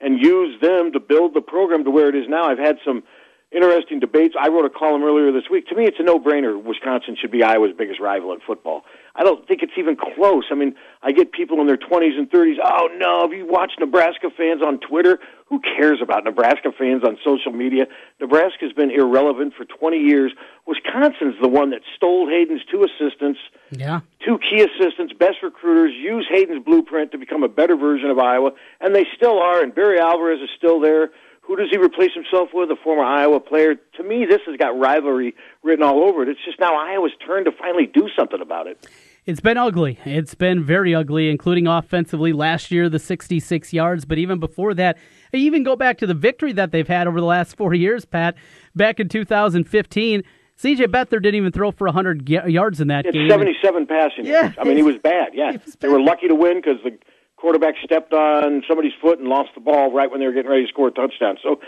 [0.00, 2.44] and used them to build the program to where it is now.
[2.44, 3.02] I've had some
[3.50, 4.34] interesting debates.
[4.38, 5.66] I wrote a column earlier this week.
[5.68, 6.62] To me, it's a no-brainer.
[6.62, 8.84] Wisconsin should be Iowa's biggest rival in football.
[9.16, 10.44] I don't think it's even close.
[10.50, 12.56] I mean, I get people in their 20s and 30s.
[12.62, 15.18] Oh no, have you watched Nebraska fans on Twitter?
[15.46, 17.86] Who cares about Nebraska fans on social media?
[18.20, 20.32] Nebraska's been irrelevant for 20 years.
[20.66, 24.00] Wisconsin's the one that stole Hayden's two assistants, Yeah.
[24.24, 28.52] two key assistants, best recruiters, use Hayden's blueprint to become a better version of Iowa,
[28.80, 29.62] and they still are.
[29.62, 31.10] And Barry Alvarez is still there.
[31.48, 32.70] Who does he replace himself with?
[32.70, 33.74] A former Iowa player.
[33.96, 36.28] To me, this has got rivalry written all over it.
[36.28, 38.86] It's just now Iowa's turn to finally do something about it.
[39.24, 39.98] It's been ugly.
[40.04, 44.04] It's been very ugly, including offensively last year, the 66 yards.
[44.04, 44.98] But even before that,
[45.32, 48.04] I even go back to the victory that they've had over the last four years,
[48.04, 48.34] Pat.
[48.76, 50.22] Back in 2015,
[50.62, 53.28] CJ Beathard didn't even throw for 100 yards in that It's game.
[53.30, 54.56] 77 passing Yeah, yards.
[54.58, 55.28] I mean, he was bad.
[55.32, 56.98] Yeah, they were lucky to win because the
[57.40, 60.64] quarterback stepped on somebody's foot and lost the ball right when they were getting ready
[60.64, 61.38] to score a touchdown.
[61.42, 61.60] So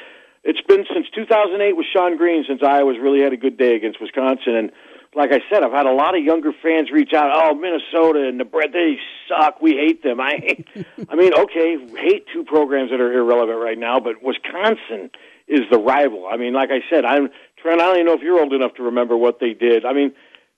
[0.42, 4.00] it's been since 2008 with Shonn Greene since Iowa's really had a good day against
[4.00, 4.56] Wisconsin.
[4.56, 4.72] And
[5.14, 7.30] like I said, I've had a lot of younger fans reach out.
[7.33, 9.61] Oh, Minnesota and Nebraska, they suck.
[9.61, 10.20] We hate them.
[10.20, 10.66] I hate.
[11.09, 15.11] I mean, okay, hate two programs that are irrelevant right now, but Wisconsin
[15.46, 16.26] is the rival.
[16.30, 17.28] I mean, like I said, I'm
[17.61, 17.80] Trent.
[17.80, 19.85] I don't even know if you're old enough to remember what they did.
[19.85, 20.12] I mean,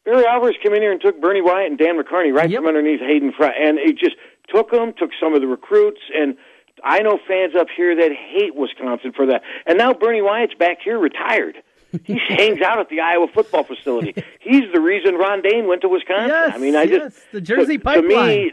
[0.04, 3.00] Barry Alvarez came in here and took Bernie Wyatt and Dan McCarney right from underneath
[3.00, 4.16] Hayden Fry, and it just
[4.52, 6.36] took them, took some of the recruits, and
[6.84, 9.42] I know fans up here that hate Wisconsin for that.
[9.66, 11.56] And now Bernie Wyatt's back here retired.
[12.04, 14.14] He hangs out at the Iowa football facility.
[14.40, 16.28] He's the reason Ron Dayne went to Wisconsin.
[16.28, 18.52] Yes, I mean, I yes, just the Jersey to, to me.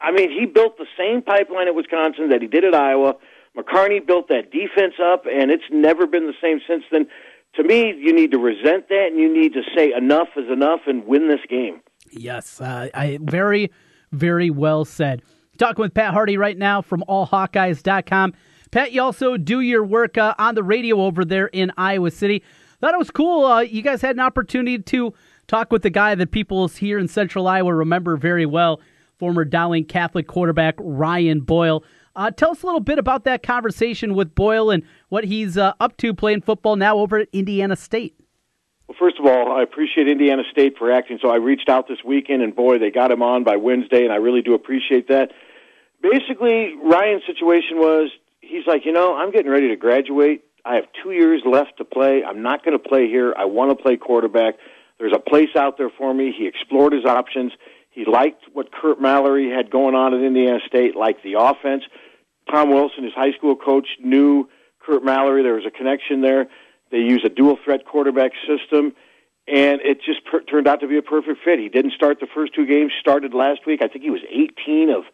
[0.00, 3.16] I mean, he built the same pipeline at Wisconsin that he did at Iowa.
[3.56, 7.06] McCarney built that defense up, and it's never been the same since then.
[7.56, 10.80] To me, you need to resent that, and you need to say enough is enough
[10.86, 11.80] and win this game.
[12.12, 13.70] Yes, uh, I very,
[14.12, 15.22] very well said.
[15.58, 18.34] Talking with Pat Hardy right now from allhawkeyes.com.
[18.70, 22.42] Pat, you also do your work uh, on the radio over there in Iowa City.
[22.80, 23.44] Thought it was cool.
[23.44, 25.12] Uh, you guys had an opportunity to
[25.48, 28.80] talk with the guy that people here in Central Iowa remember very well,
[29.18, 31.84] former Dowling Catholic quarterback Ryan Boyle.
[32.16, 35.72] Uh, tell us a little bit about that conversation with Boyle and what he's uh,
[35.80, 38.19] up to playing football now over at Indiana State.
[38.90, 41.20] Well, first of all, I appreciate Indiana State for acting.
[41.22, 44.12] So I reached out this weekend, and boy, they got him on by Wednesday, and
[44.12, 45.30] I really do appreciate that.
[46.02, 50.42] Basically, Ryan's situation was he's like, you know, I'm getting ready to graduate.
[50.64, 52.24] I have two years left to play.
[52.24, 53.32] I'm not going to play here.
[53.38, 54.56] I want to play quarterback.
[54.98, 56.34] There's a place out there for me.
[56.36, 57.52] He explored his options.
[57.90, 61.84] He liked what Curt Mallory had going on at Indiana State, liked the offense.
[62.50, 64.48] Tom Wilson, his high school coach, knew
[64.84, 65.44] Curt Mallory.
[65.44, 66.48] There was a connection there.
[66.90, 68.92] They use a dual threat quarterback system,
[69.46, 71.58] and it just per- turned out to be a perfect fit.
[71.58, 72.92] He didn't start the first two games.
[73.00, 73.80] Started last week.
[73.82, 75.04] I think he was 18 of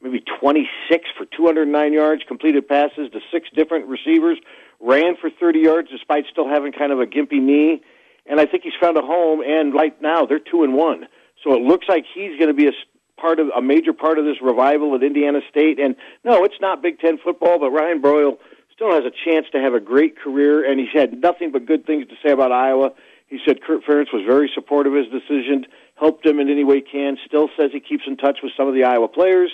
[0.00, 4.38] maybe 26 for 209 yards, completed passes to six different receivers,
[4.80, 7.82] ran for 30 yards despite still having kind of a gimpy knee.
[8.26, 9.40] And I think he's found a home.
[9.40, 11.06] And right now they're two and one,
[11.44, 12.72] so it looks like he's going to be a
[13.20, 15.78] part of a major part of this revival at Indiana State.
[15.78, 15.94] And
[16.24, 18.38] no, it's not Big Ten football, but Ryan Boyle
[18.74, 20.64] still has a chance to have a great career.
[20.68, 22.92] And he's had nothing but good things to say about Iowa.
[23.28, 25.66] He said Kirk Ferentz was very supportive of his decision,
[25.96, 27.16] helped him in any way he can.
[27.26, 29.50] Still says he keeps in touch with some of the Iowa players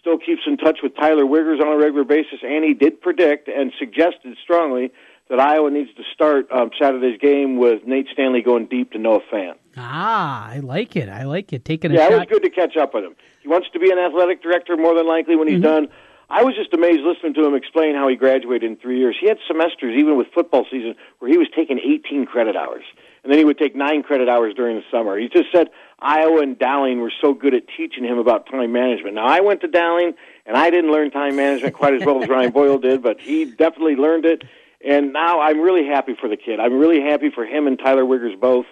[0.00, 3.48] still keeps in touch with Tyler Wiegers on a regular basis, and he did predict
[3.48, 4.92] and suggested strongly
[5.30, 9.20] that Iowa needs to start um, Saturday's game with Nate Stanley going deep to Noah
[9.32, 9.54] Fant.
[9.78, 11.08] Ah, I like it.
[11.08, 11.64] I like it.
[11.64, 13.16] Taking a Yeah, it was good to catch up with him.
[13.40, 15.86] He wants to be an athletic director more than likely when he's Mm-hmm.
[15.86, 15.88] done.
[16.30, 19.16] I was just amazed listening to him explain how he graduated in three years.
[19.20, 22.84] He had semesters, even with football season, where he was taking 18 credit hours.
[23.22, 25.18] And then he would take nine credit hours during the summer.
[25.18, 29.14] He just said Iowa and Dowling were so good at teaching him about time management.
[29.14, 30.12] Now, I went to Dowling,
[30.46, 33.44] and I didn't learn time management quite as well as Ryan Boyle did, but he
[33.46, 34.44] definitely learned it.
[34.86, 36.60] And now I'm really happy for the kid.
[36.60, 38.66] I'm really happy for him and Tyler Wiegers both.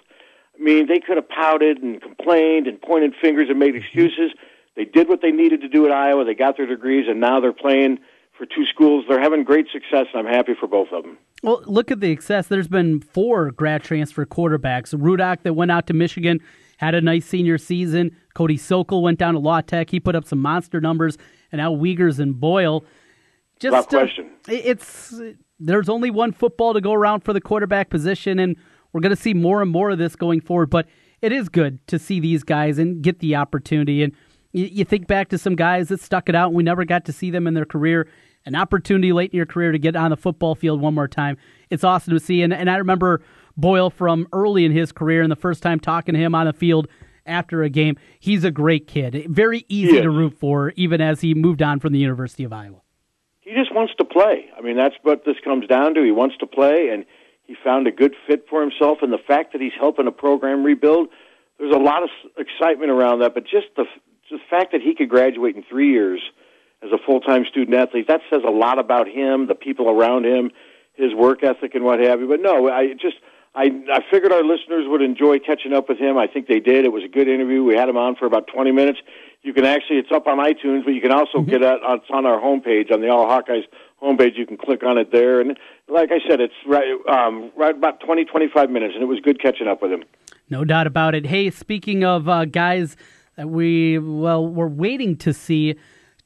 [0.55, 4.33] I mean, they could have pouted and complained and pointed fingers and made excuses.
[4.77, 6.25] They did what they needed to do at Iowa.
[6.25, 7.99] They got their degrees, and now they're playing
[8.37, 9.05] for two schools.
[9.09, 11.19] They're having great success, and I'm happy for both of them.
[11.43, 12.47] Well, look at the success.
[12.47, 14.95] There's been four grad transfer quarterbacks.
[14.95, 16.41] Rudock that went out to Michigan
[16.79, 18.11] had a nice senior season.
[18.35, 19.91] Cody Sokol went down to La Tech.
[19.91, 21.17] He put up some monster numbers.
[21.53, 22.85] And now Wiegers and Boyle.
[23.61, 24.31] Just Without uh, question.
[24.49, 25.15] it- it's
[25.61, 28.57] there's only one football to go around for the quarterback position, and
[28.93, 30.71] we're going to see more and more of this going forward.
[30.71, 30.89] But
[31.21, 34.03] it is good to see these guys and get the opportunity.
[34.03, 34.13] And
[34.53, 37.05] you, you think back to some guys that stuck it out, and we never got
[37.07, 38.09] to see them in their career.
[38.45, 41.37] An opportunity late in your career to get on the football field one more time.
[41.71, 42.43] It's awesome to see.
[42.43, 43.23] And, and I remember
[43.57, 46.53] Boyle from early in his career, and the first time talking to him on the
[46.53, 46.89] field
[47.27, 47.97] after a game.
[48.19, 51.93] He's a great kid, very easy to root for, even as he moved on from
[51.93, 52.81] the University of Iowa.
[53.41, 54.51] He just wants to play.
[54.57, 56.03] I mean, that's what this comes down to.
[56.03, 57.05] He wants to play, and
[57.45, 58.99] he found a good fit for himself.
[59.03, 61.09] And the fact that he's helping a program rebuild,
[61.59, 63.35] there's a lot of excitement around that.
[63.35, 63.85] But just the,
[64.31, 66.21] the fact that he could graduate in three years
[66.83, 70.51] as a full-time student athlete, that says a lot about him, the people around him,
[70.95, 72.29] his work ethic, and what have you.
[72.29, 73.17] But no, I just.
[73.55, 76.17] I, I figured our listeners would enjoy catching up with him.
[76.17, 76.87] I think they did.
[76.87, 77.63] It was a good interview.
[77.63, 78.99] We had him on for about 20 minutes.
[79.43, 82.25] You can actually, it's up on iTunes, but you can also get it, it's on
[82.25, 83.65] our homepage, on the All Hawkeyes
[84.03, 84.39] homepage.
[84.39, 85.41] You can click on it there.
[85.43, 89.21] And like I said, it's right, um, right about 20, 25 minutes, and it was
[89.21, 90.05] good catching up with him.
[90.49, 91.27] No doubt about it.
[91.27, 92.97] Hey, speaking of uh, guys
[93.37, 95.77] that we, well, we're waiting to see,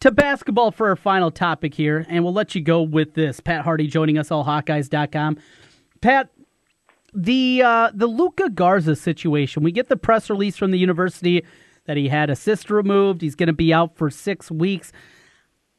[0.00, 3.40] to basketball for our final topic here, and we'll let you go with this.
[3.40, 5.38] Pat Hardy joining us, allhawkeyes.com.
[6.00, 6.30] Pat,
[7.14, 9.62] the uh, the Luka Garza situation.
[9.62, 11.44] We get the press release from the university
[11.86, 13.22] that he had a cyst removed.
[13.22, 14.92] He's going to be out for six weeks.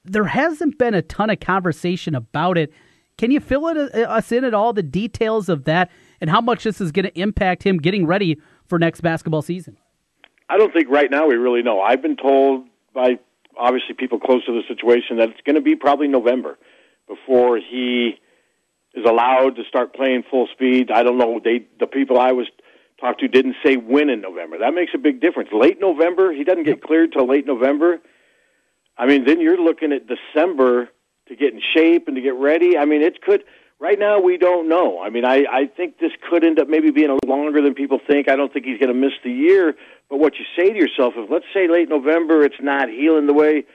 [0.03, 2.73] There hasn't been a ton of conversation about it.
[3.17, 6.41] Can you fill it, uh, us in at all the details of that and how
[6.41, 9.78] much this is going to impact him getting ready for next basketball season?
[10.49, 11.81] I don't think right now we really know.
[11.81, 13.19] I've been told by
[13.57, 16.57] obviously people close to the situation that it's going to be probably November
[17.07, 18.19] before he
[18.93, 20.91] is allowed to start playing full speed.
[20.91, 21.39] I don't know.
[21.43, 22.47] They the people I was
[22.99, 24.57] talked to didn't say when in November.
[24.59, 25.49] That makes a big difference.
[25.51, 27.99] Late November, he doesn't get cleared till late November.
[28.97, 30.89] I mean, then you're looking at December
[31.27, 32.77] to get in shape and to get ready.
[32.77, 33.43] I mean, it could.
[33.80, 35.01] Right now, we don't know.
[35.03, 37.75] I mean, I, I think this could end up maybe being a little longer than
[37.75, 38.28] people think.
[38.28, 39.75] I don't think he's going to miss the year.
[40.09, 43.34] But what you say to yourself, if let's say late November it's not healing the
[43.34, 43.65] way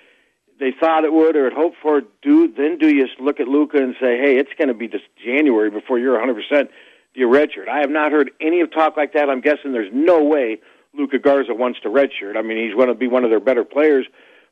[0.58, 3.78] they thought it would or had hoped for, do then do you look at Luka
[3.78, 6.70] and say, hey, it's going to be just January before you're 100 percent
[7.14, 7.68] your redshirt?
[7.68, 9.30] I have not heard any of talk like that.
[9.30, 10.58] I'm guessing there's no way
[10.94, 12.36] Luka Garza wants to redshirt.
[12.36, 14.06] I mean, he's going to be one of their better players.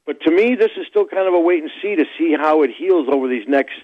[0.07, 2.63] But to me, this is still kind of a wait and see to see how
[2.63, 3.75] it heals over these next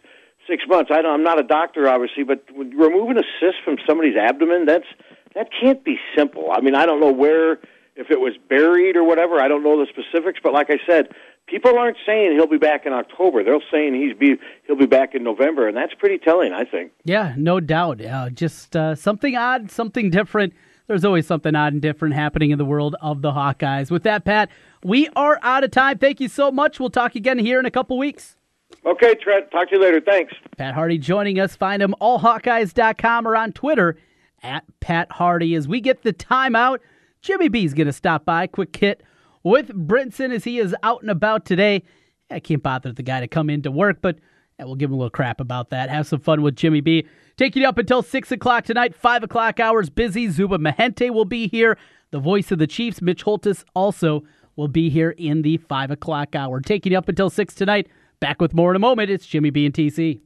[0.46, 0.90] six months.
[0.92, 4.86] I don't, I'm not a doctor, obviously, but removing a cyst from somebody's abdomen, that's
[5.34, 6.48] that can't be simple.
[6.52, 7.58] I mean, I don't know where
[7.96, 9.40] if it was buried or whatever.
[9.40, 11.08] I don't know the specifics, but like I said,
[11.46, 13.42] people aren't saying he'll be back in October.
[13.42, 14.36] They're saying he's be
[14.66, 16.92] he'll be back in November, and that's pretty telling, I think.
[17.04, 18.04] Yeah, no doubt.
[18.04, 20.54] Uh, just uh, something odd, something different.
[20.86, 23.90] There's always something odd and different happening in the world of the Hawkeyes.
[23.90, 24.50] With that, Pat,
[24.84, 25.98] we are out of time.
[25.98, 26.78] Thank you so much.
[26.78, 28.36] We'll talk again here in a couple weeks.
[28.84, 29.50] Okay, Trent.
[29.50, 30.00] Talk to you later.
[30.00, 30.34] Thanks.
[30.56, 31.56] Pat Hardy joining us.
[31.56, 33.96] Find him allhawkeyes.com or on Twitter
[34.42, 35.54] at Pat Hardy.
[35.54, 36.78] As we get the timeout,
[37.20, 38.46] Jimmy B's going to stop by.
[38.46, 39.02] Quick hit
[39.42, 41.82] with Brinson as he is out and about today.
[42.30, 44.18] I can't bother the guy to come in to work, but
[44.58, 45.90] we'll give him a little crap about that.
[45.90, 47.06] Have some fun with Jimmy B.
[47.36, 50.28] Taking you up until 6 o'clock tonight, 5 o'clock hours busy.
[50.28, 51.76] Zubin Mehenti will be here.
[52.10, 54.24] The voice of the Chiefs, Mitch Holthus, also
[54.56, 56.60] will be here in the 5 o'clock hour.
[56.60, 57.88] Taking you up until 6 tonight.
[58.20, 59.10] Back with more in a moment.
[59.10, 60.20] It's Jimmy B and TC.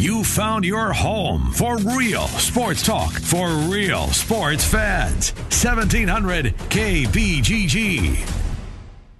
[0.00, 5.32] You found your home for real sports talk for real sports fans.
[5.50, 8.39] 1700 KBGG.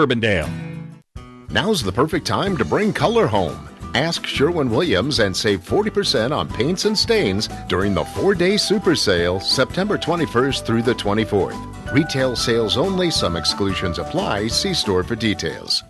[0.00, 0.48] IA-Urbandale.
[1.50, 3.68] Now's the perfect time to bring color home.
[3.94, 8.94] Ask Sherwin Williams and save 40% on paints and stains during the four day super
[8.94, 11.92] sale, September 21st through the 24th.
[11.92, 14.46] Retail sales only, some exclusions apply.
[14.46, 15.82] See store for details.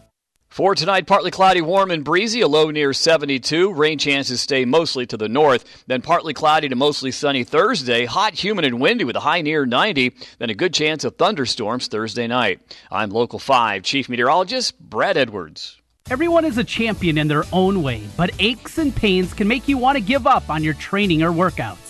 [0.50, 3.72] For tonight, partly cloudy, warm, and breezy, a low near 72.
[3.72, 5.84] Rain chances stay mostly to the north.
[5.86, 8.04] Then partly cloudy to mostly sunny Thursday.
[8.04, 10.12] Hot, humid, and windy with a high near 90.
[10.40, 12.60] Then a good chance of thunderstorms Thursday night.
[12.90, 15.80] I'm Local 5 Chief Meteorologist Brad Edwards.
[16.10, 19.78] Everyone is a champion in their own way, but aches and pains can make you
[19.78, 21.89] want to give up on your training or workouts.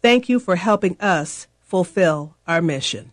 [0.00, 3.12] Thank you for helping us fulfill our mission.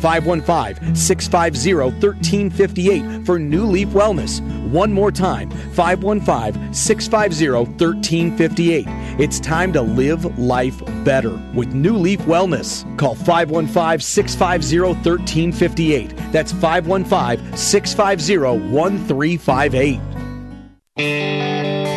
[0.00, 4.40] 515 650 1358 for New Leaf Wellness.
[4.70, 8.84] One more time 515 650 1358.
[9.20, 12.84] It's time to live life better with New Leaf Wellness.
[12.98, 16.32] Call 515 650 1358.
[16.32, 18.38] That's 515 650
[18.72, 20.00] 1358.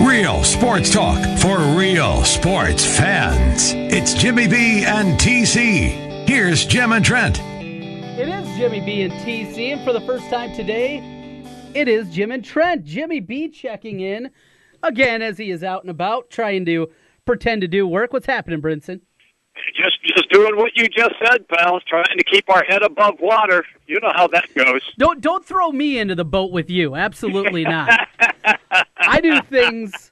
[0.07, 3.73] Real sports talk for real sports fans.
[3.73, 6.27] It's Jimmy B and TC.
[6.27, 7.41] Here's Jim and Trent.
[8.55, 11.43] Jimmy B and TC, and for the first time today,
[11.73, 12.85] it is Jim and Trent.
[12.85, 14.29] Jimmy B checking in
[14.83, 16.87] again as he is out and about trying to
[17.25, 18.13] pretend to do work.
[18.13, 19.01] What's happening, Brinson?
[19.75, 21.79] Just just doing what you just said, pal.
[21.87, 23.65] Trying to keep our head above water.
[23.87, 24.81] You know how that goes.
[24.99, 26.95] Don't don't throw me into the boat with you.
[26.95, 28.07] Absolutely not.
[28.97, 30.11] I do things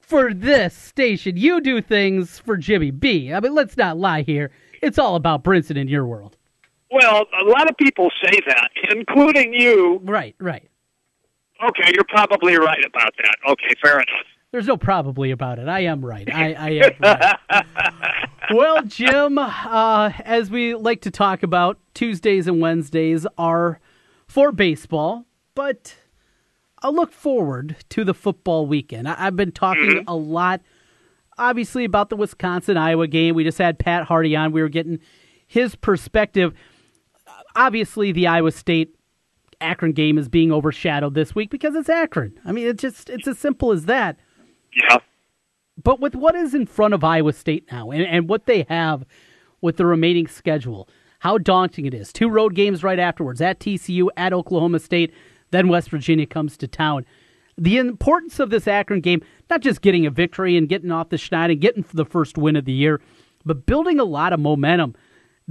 [0.00, 1.36] for this station.
[1.36, 3.32] You do things for Jimmy B.
[3.32, 4.52] I mean, let's not lie here.
[4.80, 6.36] It's all about Brinson in your world.
[6.92, 10.00] Well, a lot of people say that, including you.
[10.04, 10.68] Right, right.
[11.66, 13.36] Okay, you're probably right about that.
[13.48, 14.26] Okay, fair enough.
[14.50, 15.68] There's no probably about it.
[15.68, 16.28] I am right.
[16.32, 16.92] I, I am
[17.50, 18.28] right.
[18.52, 23.80] well, Jim, uh, as we like to talk about, Tuesdays and Wednesdays are
[24.26, 25.24] for baseball,
[25.54, 25.96] but
[26.82, 29.08] I'll look forward to the football weekend.
[29.08, 30.60] I, I've been talking a lot,
[31.38, 33.34] obviously, about the Wisconsin Iowa game.
[33.34, 34.52] We just had Pat Hardy on.
[34.52, 34.98] We were getting
[35.46, 36.52] his perspective.
[37.54, 38.94] Obviously, the Iowa State
[39.60, 42.38] Akron game is being overshadowed this week because it's Akron.
[42.44, 44.18] I mean, it's just it's as simple as that.
[44.74, 44.98] Yeah.
[45.82, 49.04] But with what is in front of Iowa State now and, and what they have
[49.60, 50.88] with the remaining schedule,
[51.20, 52.12] how daunting it is.
[52.12, 55.14] Two road games right afterwards at TCU, at Oklahoma State,
[55.50, 57.06] then West Virginia comes to town.
[57.56, 61.16] The importance of this Akron game, not just getting a victory and getting off the
[61.16, 63.00] schneid and getting the first win of the year,
[63.44, 64.94] but building a lot of momentum.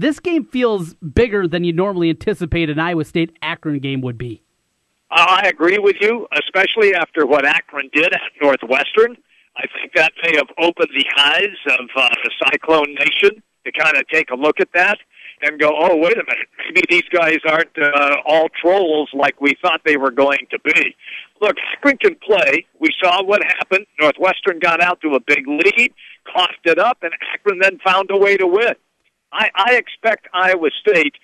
[0.02, 4.42] This game feels bigger than you normally anticipate an Iowa State Akron game would be.
[5.12, 9.16] I agree with you, especially after what Akron did at Northwestern.
[9.58, 13.96] I think that may have opened the eyes of uh, the Cyclone Nation to kind
[13.96, 14.98] of take a look at that
[15.44, 19.56] and go, oh, wait a minute, maybe these guys aren't uh, all trolls like we
[19.62, 20.96] thought they were going to be.
[21.42, 22.66] Look, Akron can play.
[22.80, 23.86] We saw what happened.
[24.00, 25.94] Northwestern got out to a big lead,
[26.26, 28.74] coughed it up, and Akron then found a way to win.
[29.32, 31.16] I, I expect Iowa State,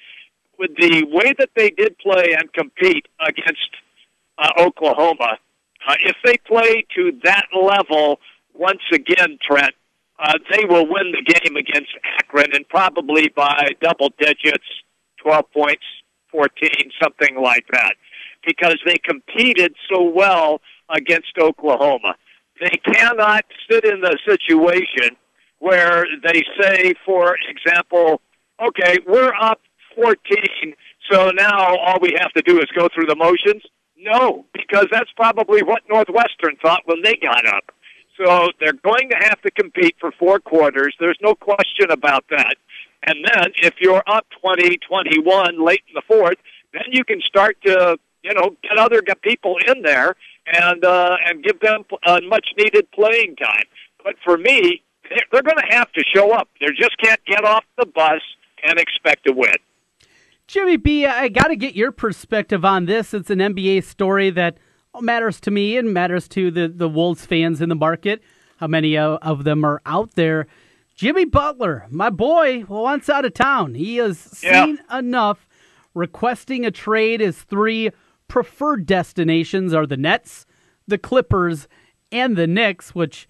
[0.57, 3.69] with the way that they did play and compete against
[4.37, 5.37] uh, Oklahoma,
[5.87, 8.19] uh, if they play to that level
[8.53, 9.75] once again, Trent,
[10.19, 14.65] uh, they will win the game against Akron and probably by double digits,
[15.21, 15.83] 12 points,
[16.31, 16.69] 14,
[17.01, 17.93] something like that,
[18.45, 22.15] because they competed so well against Oklahoma.
[22.59, 25.15] They cannot sit in the situation
[25.59, 28.21] where they say, for example,
[28.65, 29.59] okay, we're up
[29.95, 30.75] 14,
[31.11, 33.63] so now all we have to do is go through the motions.
[33.97, 37.71] No, because that's probably what Northwestern thought when they got up.
[38.17, 40.95] So they're going to have to compete for four quarters.
[40.99, 42.55] There's no question about that.
[43.03, 46.37] And then if you're up 20, 21 late in the fourth,
[46.73, 50.15] then you can start to, you know, get other people in there
[50.47, 53.65] and uh, and give them uh, much needed playing time.
[54.03, 54.81] But for me,
[55.31, 56.49] they're, going to have to show up.
[56.59, 58.21] They just can't get off the bus
[58.63, 59.55] and expect to win.
[60.47, 63.13] Jimmy B, I got to get your perspective on this.
[63.13, 64.57] It's an NBA story that
[65.01, 68.21] matters to me and matters to the, the Wolves fans in the market.
[68.57, 70.47] How many of them are out there?
[70.95, 73.75] Jimmy Butler, my boy, wants out of town.
[73.75, 75.47] He has seen enough
[75.93, 77.19] requesting a trade.
[77.19, 77.91] His three
[78.27, 80.45] preferred destinations are the Nets,
[80.87, 81.67] the Clippers,
[82.11, 83.27] and the Knicks, which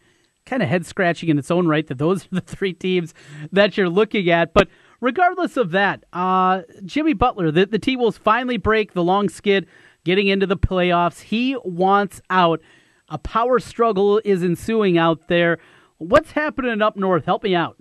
[0.47, 3.13] kind of head scratching in its own right that those are the three teams
[3.51, 4.53] that you're looking at.
[4.53, 4.69] But
[4.99, 9.67] regardless of that, uh, Jimmy Butler, the, the T Wolves finally break the long skid,
[10.03, 11.21] getting into the playoffs.
[11.21, 12.61] He wants out.
[13.09, 15.59] A power struggle is ensuing out there.
[15.97, 17.23] What's happening up north?
[17.25, 17.77] Help me out.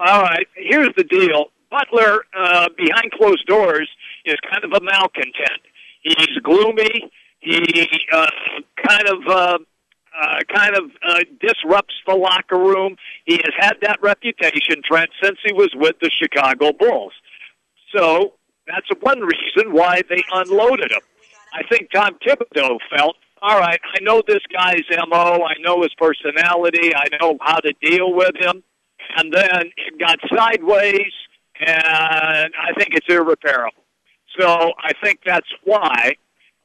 [0.00, 1.46] All right, here's the deal.
[1.70, 3.88] Butler, uh, behind closed doors,
[4.24, 5.60] is kind of a malcontent.
[6.02, 7.10] He's gloomy.
[7.40, 8.30] He uh,
[8.86, 9.60] kind of
[10.20, 12.96] uh, kind of uh, disrupts the locker room.
[13.24, 17.12] He has had that reputation, Trent, since he was with the Chicago Bulls.
[17.94, 18.34] So
[18.66, 21.00] that's one reason why they unloaded him.
[21.52, 25.94] I think Tom Thibodeau felt, all right, I know this guy's MO, I know his
[25.96, 28.62] personality, I know how to deal with him.
[29.16, 31.12] And then it got sideways,
[31.60, 33.82] and I think it's irreparable.
[34.38, 36.16] So I think that's why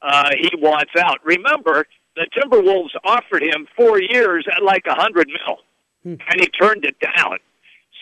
[0.02, 1.20] uh, he wants out.
[1.24, 1.86] Remember,
[2.16, 5.58] the Timberwolves offered him four years at like a hundred mil,
[6.04, 6.22] hmm.
[6.30, 7.38] and he turned it down.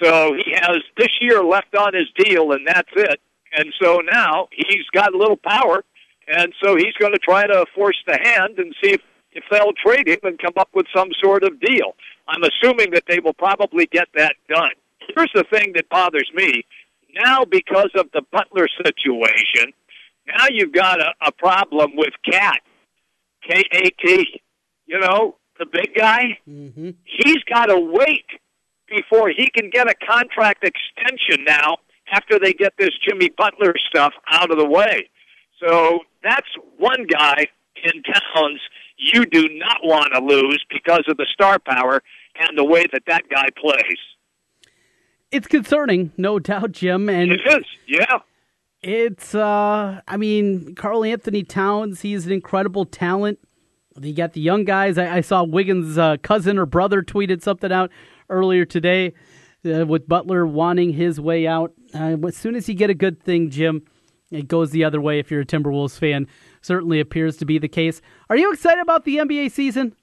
[0.01, 3.20] So he has this year left on his deal, and that's it.
[3.53, 5.84] And so now he's got a little power,
[6.28, 9.01] and so he's going to try to force the hand and see if,
[9.34, 11.95] if they'll trade him and come up with some sort of deal.
[12.28, 14.72] I'm assuming that they will probably get that done.
[15.16, 16.64] Here's the thing that bothers me.
[17.14, 19.74] Now, because of the Butler situation,
[20.28, 22.62] Now you've got a, a problem with Cat,
[23.48, 24.42] K A T.
[24.86, 26.38] You know, the big guy.
[26.48, 26.92] Mm-hmm.
[27.04, 28.26] He's got to wait
[28.88, 31.78] before he can get a contract extension now
[32.12, 35.10] after they get this Jimmy Butler stuff out of the way.
[35.64, 37.48] So that's one guy
[37.84, 38.60] in towns
[38.98, 42.02] you do not want to lose because of the star power
[42.39, 43.98] and the way that that guy plays.
[45.32, 47.08] It's concerning, no doubt, Jim.
[47.10, 48.20] And It is, yeah.
[48.84, 53.40] It's, uh, I mean, Karl-Anthony Towns, he's an incredible talent.
[54.00, 54.98] You got the young guys.
[54.98, 57.92] I, I saw Wiggins' uh, cousin or brother tweeted something out
[58.30, 59.14] earlier today
[59.66, 61.74] uh, with Butler wanting his way out.
[61.94, 63.84] Uh, as soon as you get a good thing, Jim,
[64.32, 66.28] it goes the other way if you're a Timberwolves fan.
[66.62, 68.02] Certainly appears to be the case.
[68.30, 69.96] Are you excited about the NBA season?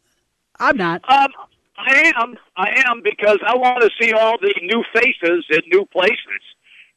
[0.60, 1.02] I'm not.
[1.10, 1.30] Um,
[1.78, 2.34] I am.
[2.56, 6.42] I am because I want to see all the new faces in new places.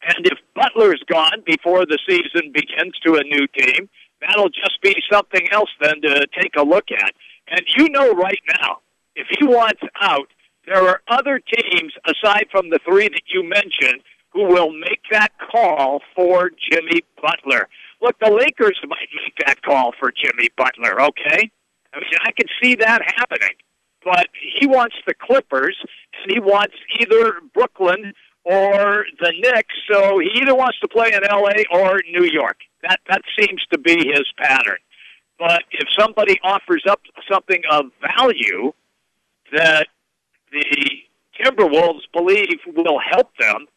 [0.03, 3.89] And if Butler's gone before the season begins to a new team,
[4.21, 7.13] that'll just be something else then to take a look at.
[7.47, 8.79] And you know right now,
[9.15, 10.27] if he wants out,
[10.65, 15.31] there are other teams aside from the three that you mentioned who will make that
[15.51, 17.67] call for Jimmy Butler.
[18.01, 21.51] Look, the Lakers might make that call for Jimmy Butler, okay?
[21.93, 23.55] I mean, I can see that happening.
[24.03, 25.77] But he wants the Clippers,
[26.23, 28.13] and he wants either Brooklyn
[28.43, 32.57] or the Knicks, so he either wants to play in LA or New York.
[32.81, 34.77] That that seems to be his pattern.
[35.37, 37.85] But if somebody offers up something of
[38.17, 38.73] value
[39.51, 39.87] that
[40.51, 40.65] the
[41.39, 43.67] Timberwolves believe will help them,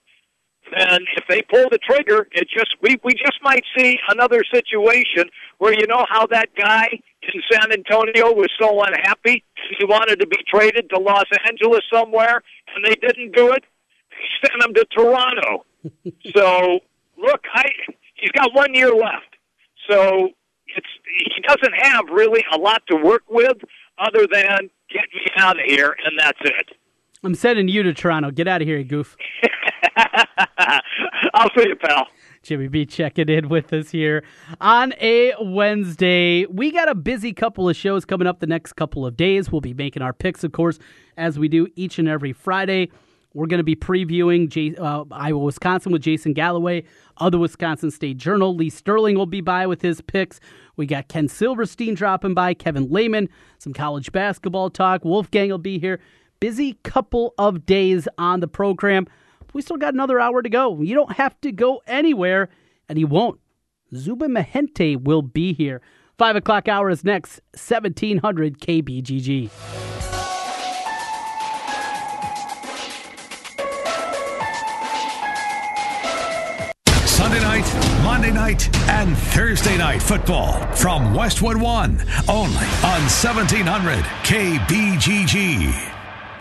[0.73, 5.25] then if they pull the trigger, it just we we just might see another situation
[5.59, 6.89] where you know how that guy
[7.23, 9.45] in San Antonio was so unhappy
[9.79, 12.43] he wanted to be traded to Los Angeles somewhere
[12.75, 13.65] and they didn't do it.
[14.45, 15.65] Sent him to Toronto.
[16.35, 16.81] so
[17.17, 17.65] look, I
[18.15, 19.37] he's got one year left.
[19.89, 20.29] So
[20.67, 20.87] it's
[21.37, 23.57] he doesn't have really a lot to work with
[23.99, 26.71] other than get me out of here and that's it.
[27.23, 28.31] I'm sending you to Toronto.
[28.31, 29.17] Get out of here, you goof.
[29.97, 32.07] I'll see you, pal.
[32.43, 34.23] Jimmy B checking in with us here
[34.61, 36.45] on a Wednesday.
[36.45, 39.51] We got a busy couple of shows coming up the next couple of days.
[39.51, 40.79] We'll be making our picks, of course,
[41.17, 42.91] as we do each and every Friday.
[43.35, 46.85] We're going to be previewing J- uh, Iowa, Wisconsin with Jason Galloway,
[47.19, 48.55] other Wisconsin State Journal.
[48.55, 50.39] Lee Sterling will be by with his picks.
[50.77, 53.29] We got Ken Silverstein dropping by, Kevin Lehman,
[53.59, 55.05] some college basketball talk.
[55.05, 56.01] Wolfgang will be here.
[56.39, 59.07] Busy couple of days on the program.
[59.53, 60.81] We still got another hour to go.
[60.81, 62.49] You don't have to go anywhere,
[62.89, 63.41] and you won't.
[63.95, 65.81] Zubin Mehenti will be here.
[66.19, 70.24] Five o'clock hour is next, 1700 KBGG.
[78.15, 81.99] Monday night, and Thursday night football from Westwood One,
[82.29, 85.91] only on 1700 KBGG.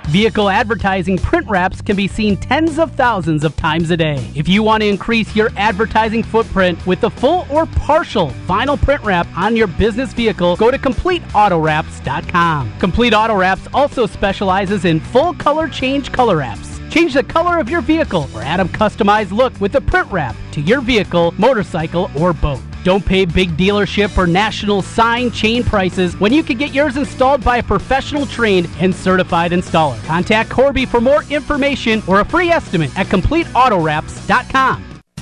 [0.10, 4.24] Vehicle advertising print wraps can be seen tens of thousands of times a day.
[4.36, 9.02] If you want to increase your advertising footprint with the full or partial vinyl print
[9.02, 12.78] wrap on your business vehicle, go to CompleteAutoWraps.com.
[12.78, 16.73] Complete Auto Wraps also specializes in full color change color wraps.
[16.94, 20.36] Change the color of your vehicle or add a customized look with a print wrap
[20.52, 22.60] to your vehicle, motorcycle, or boat.
[22.84, 27.44] Don't pay big dealership or national sign chain prices when you can get yours installed
[27.44, 30.00] by a professional trained and certified installer.
[30.06, 34.93] Contact Corby for more information or a free estimate at CompleteAutoWraps.com.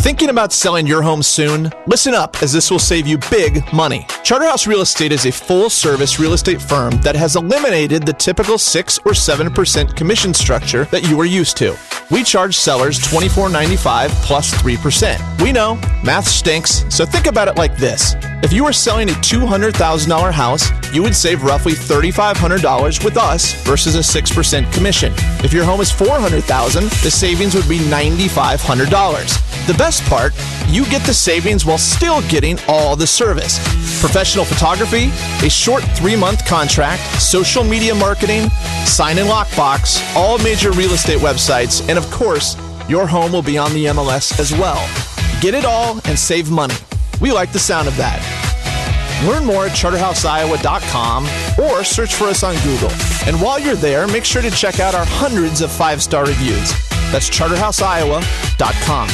[0.00, 1.70] Thinking about selling your home soon?
[1.86, 4.06] Listen up, as this will save you big money.
[4.24, 8.56] Charterhouse Real Estate is a full service real estate firm that has eliminated the typical
[8.56, 11.76] 6 or 7% commission structure that you are used to.
[12.10, 15.42] We charge sellers $24.95 plus 3%.
[15.42, 18.14] We know, math stinks, so think about it like this.
[18.42, 23.96] If you were selling a $200,000 house, you would save roughly $3,500 with us versus
[23.96, 25.12] a 6% commission.
[25.44, 29.66] If your home is 400,000, the savings would be $9,500.
[29.66, 30.32] The best part,
[30.68, 33.58] you get the savings while still getting all the service.
[34.00, 35.10] Professional photography,
[35.46, 38.48] a short three month contract, social media marketing,
[38.86, 42.56] sign and lockbox, all major real estate websites, and of course,
[42.88, 44.80] your home will be on the MLS as well.
[45.42, 46.74] Get it all and save money.
[47.20, 48.20] We like the sound of that.
[49.26, 51.26] Learn more at charterhouseiowa.com
[51.62, 52.90] or search for us on Google.
[53.26, 56.72] And while you're there, make sure to check out our hundreds of five star reviews.
[57.12, 59.08] That's charterhouseiowa.com.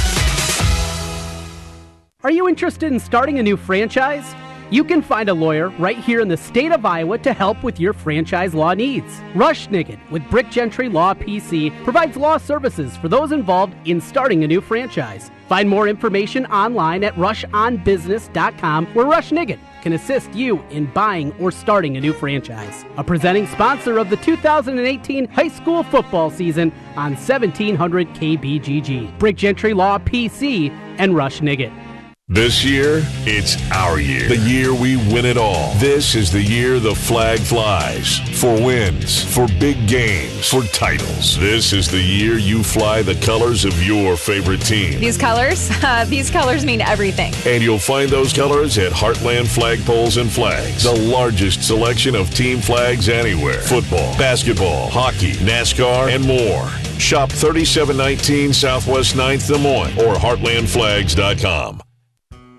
[2.23, 4.35] Are you interested in starting a new franchise?
[4.69, 7.79] You can find a lawyer right here in the state of Iowa to help with
[7.79, 9.21] your franchise law needs.
[9.33, 14.43] Rush Nigut with Brick Gentry Law PC provides law services for those involved in starting
[14.43, 15.31] a new franchise.
[15.49, 21.53] Find more information online at rushonbusiness.com where Rush Nigut can assist you in buying or
[21.53, 22.85] starting a new franchise.
[22.97, 29.17] A presenting sponsor of the 2018 high school football season on 1700 KBGG.
[29.21, 31.86] Brick Gentry Law PC and Rush Nigut.
[32.29, 34.29] This year, it's our year.
[34.29, 35.73] The year we win it all.
[35.75, 38.19] This is the year the flag flies.
[38.41, 41.39] For wins, for big games, for titles.
[41.39, 44.99] This is the year you fly the colors of your favorite team.
[44.99, 47.33] These colors, uh, these colors mean everything.
[47.47, 52.59] And you'll find those colors at Heartland Flagpoles and Flags, the largest selection of team
[52.59, 53.61] flags anywhere.
[53.61, 56.69] Football, basketball, hockey, NASCAR, and more.
[56.99, 61.83] Shop 3719 Southwest 9th Des Moines or heartlandflags.com.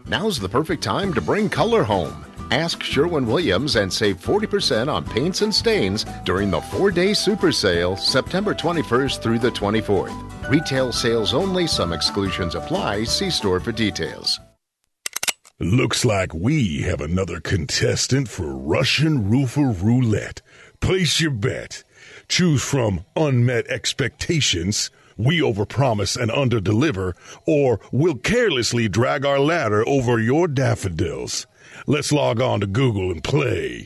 [0.09, 2.25] Now's the perfect time to bring color home.
[2.49, 7.51] Ask Sherwin Williams and save 40% on paints and stains during the four day super
[7.51, 10.49] sale, September 21st through the 24th.
[10.49, 13.03] Retail sales only, some exclusions apply.
[13.03, 14.39] See store for details.
[15.59, 20.41] Looks like we have another contestant for Russian Roofer Roulette.
[20.79, 21.83] Place your bet.
[22.29, 27.13] Choose from unmet expectations, we overpromise and underdeliver,
[27.45, 31.47] or we'll carelessly drag our ladder over your daffodils.
[31.85, 33.85] Let's log on to Google and play.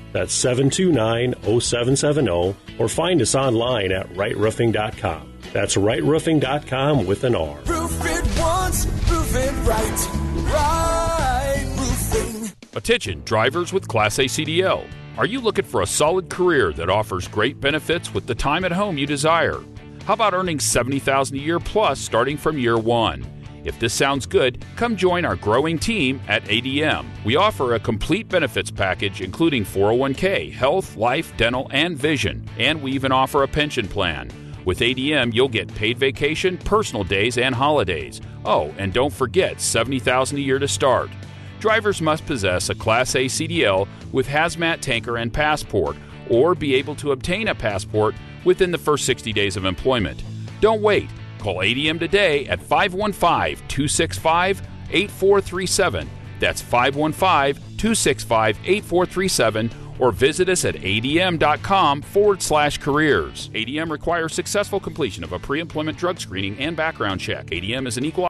[0.13, 5.33] That's 729 0770, or find us online at rightroofing.com.
[5.53, 7.59] That's rightroofing.com with an R.
[7.65, 10.07] Roof it once, roof it right.
[10.53, 12.51] Right roofing.
[12.73, 14.85] Attention, drivers with Class A CDL.
[15.17, 18.71] Are you looking for a solid career that offers great benefits with the time at
[18.71, 19.59] home you desire?
[20.05, 23.25] How about earning 70,000 a year plus starting from year one?
[23.63, 27.05] If this sounds good, come join our growing team at ADM.
[27.23, 32.91] We offer a complete benefits package including 401k, health, life, dental, and vision, and we
[32.91, 34.29] even offer a pension plan.
[34.65, 38.21] With ADM, you'll get paid vacation, personal days, and holidays.
[38.45, 41.09] Oh, and don't forget 70,000 a year to start.
[41.59, 45.97] Drivers must possess a Class A CDL with hazmat tanker and passport
[46.29, 50.23] or be able to obtain a passport within the first 60 days of employment.
[50.59, 51.09] Don't wait.
[51.41, 54.61] Call ADM today at 515 265
[54.91, 56.09] 8437.
[56.39, 63.49] That's 515 265 8437 or visit us at adm.com forward slash careers.
[63.49, 67.47] ADM requires successful completion of a pre employment drug screening and background check.
[67.47, 68.19] ADM is an equal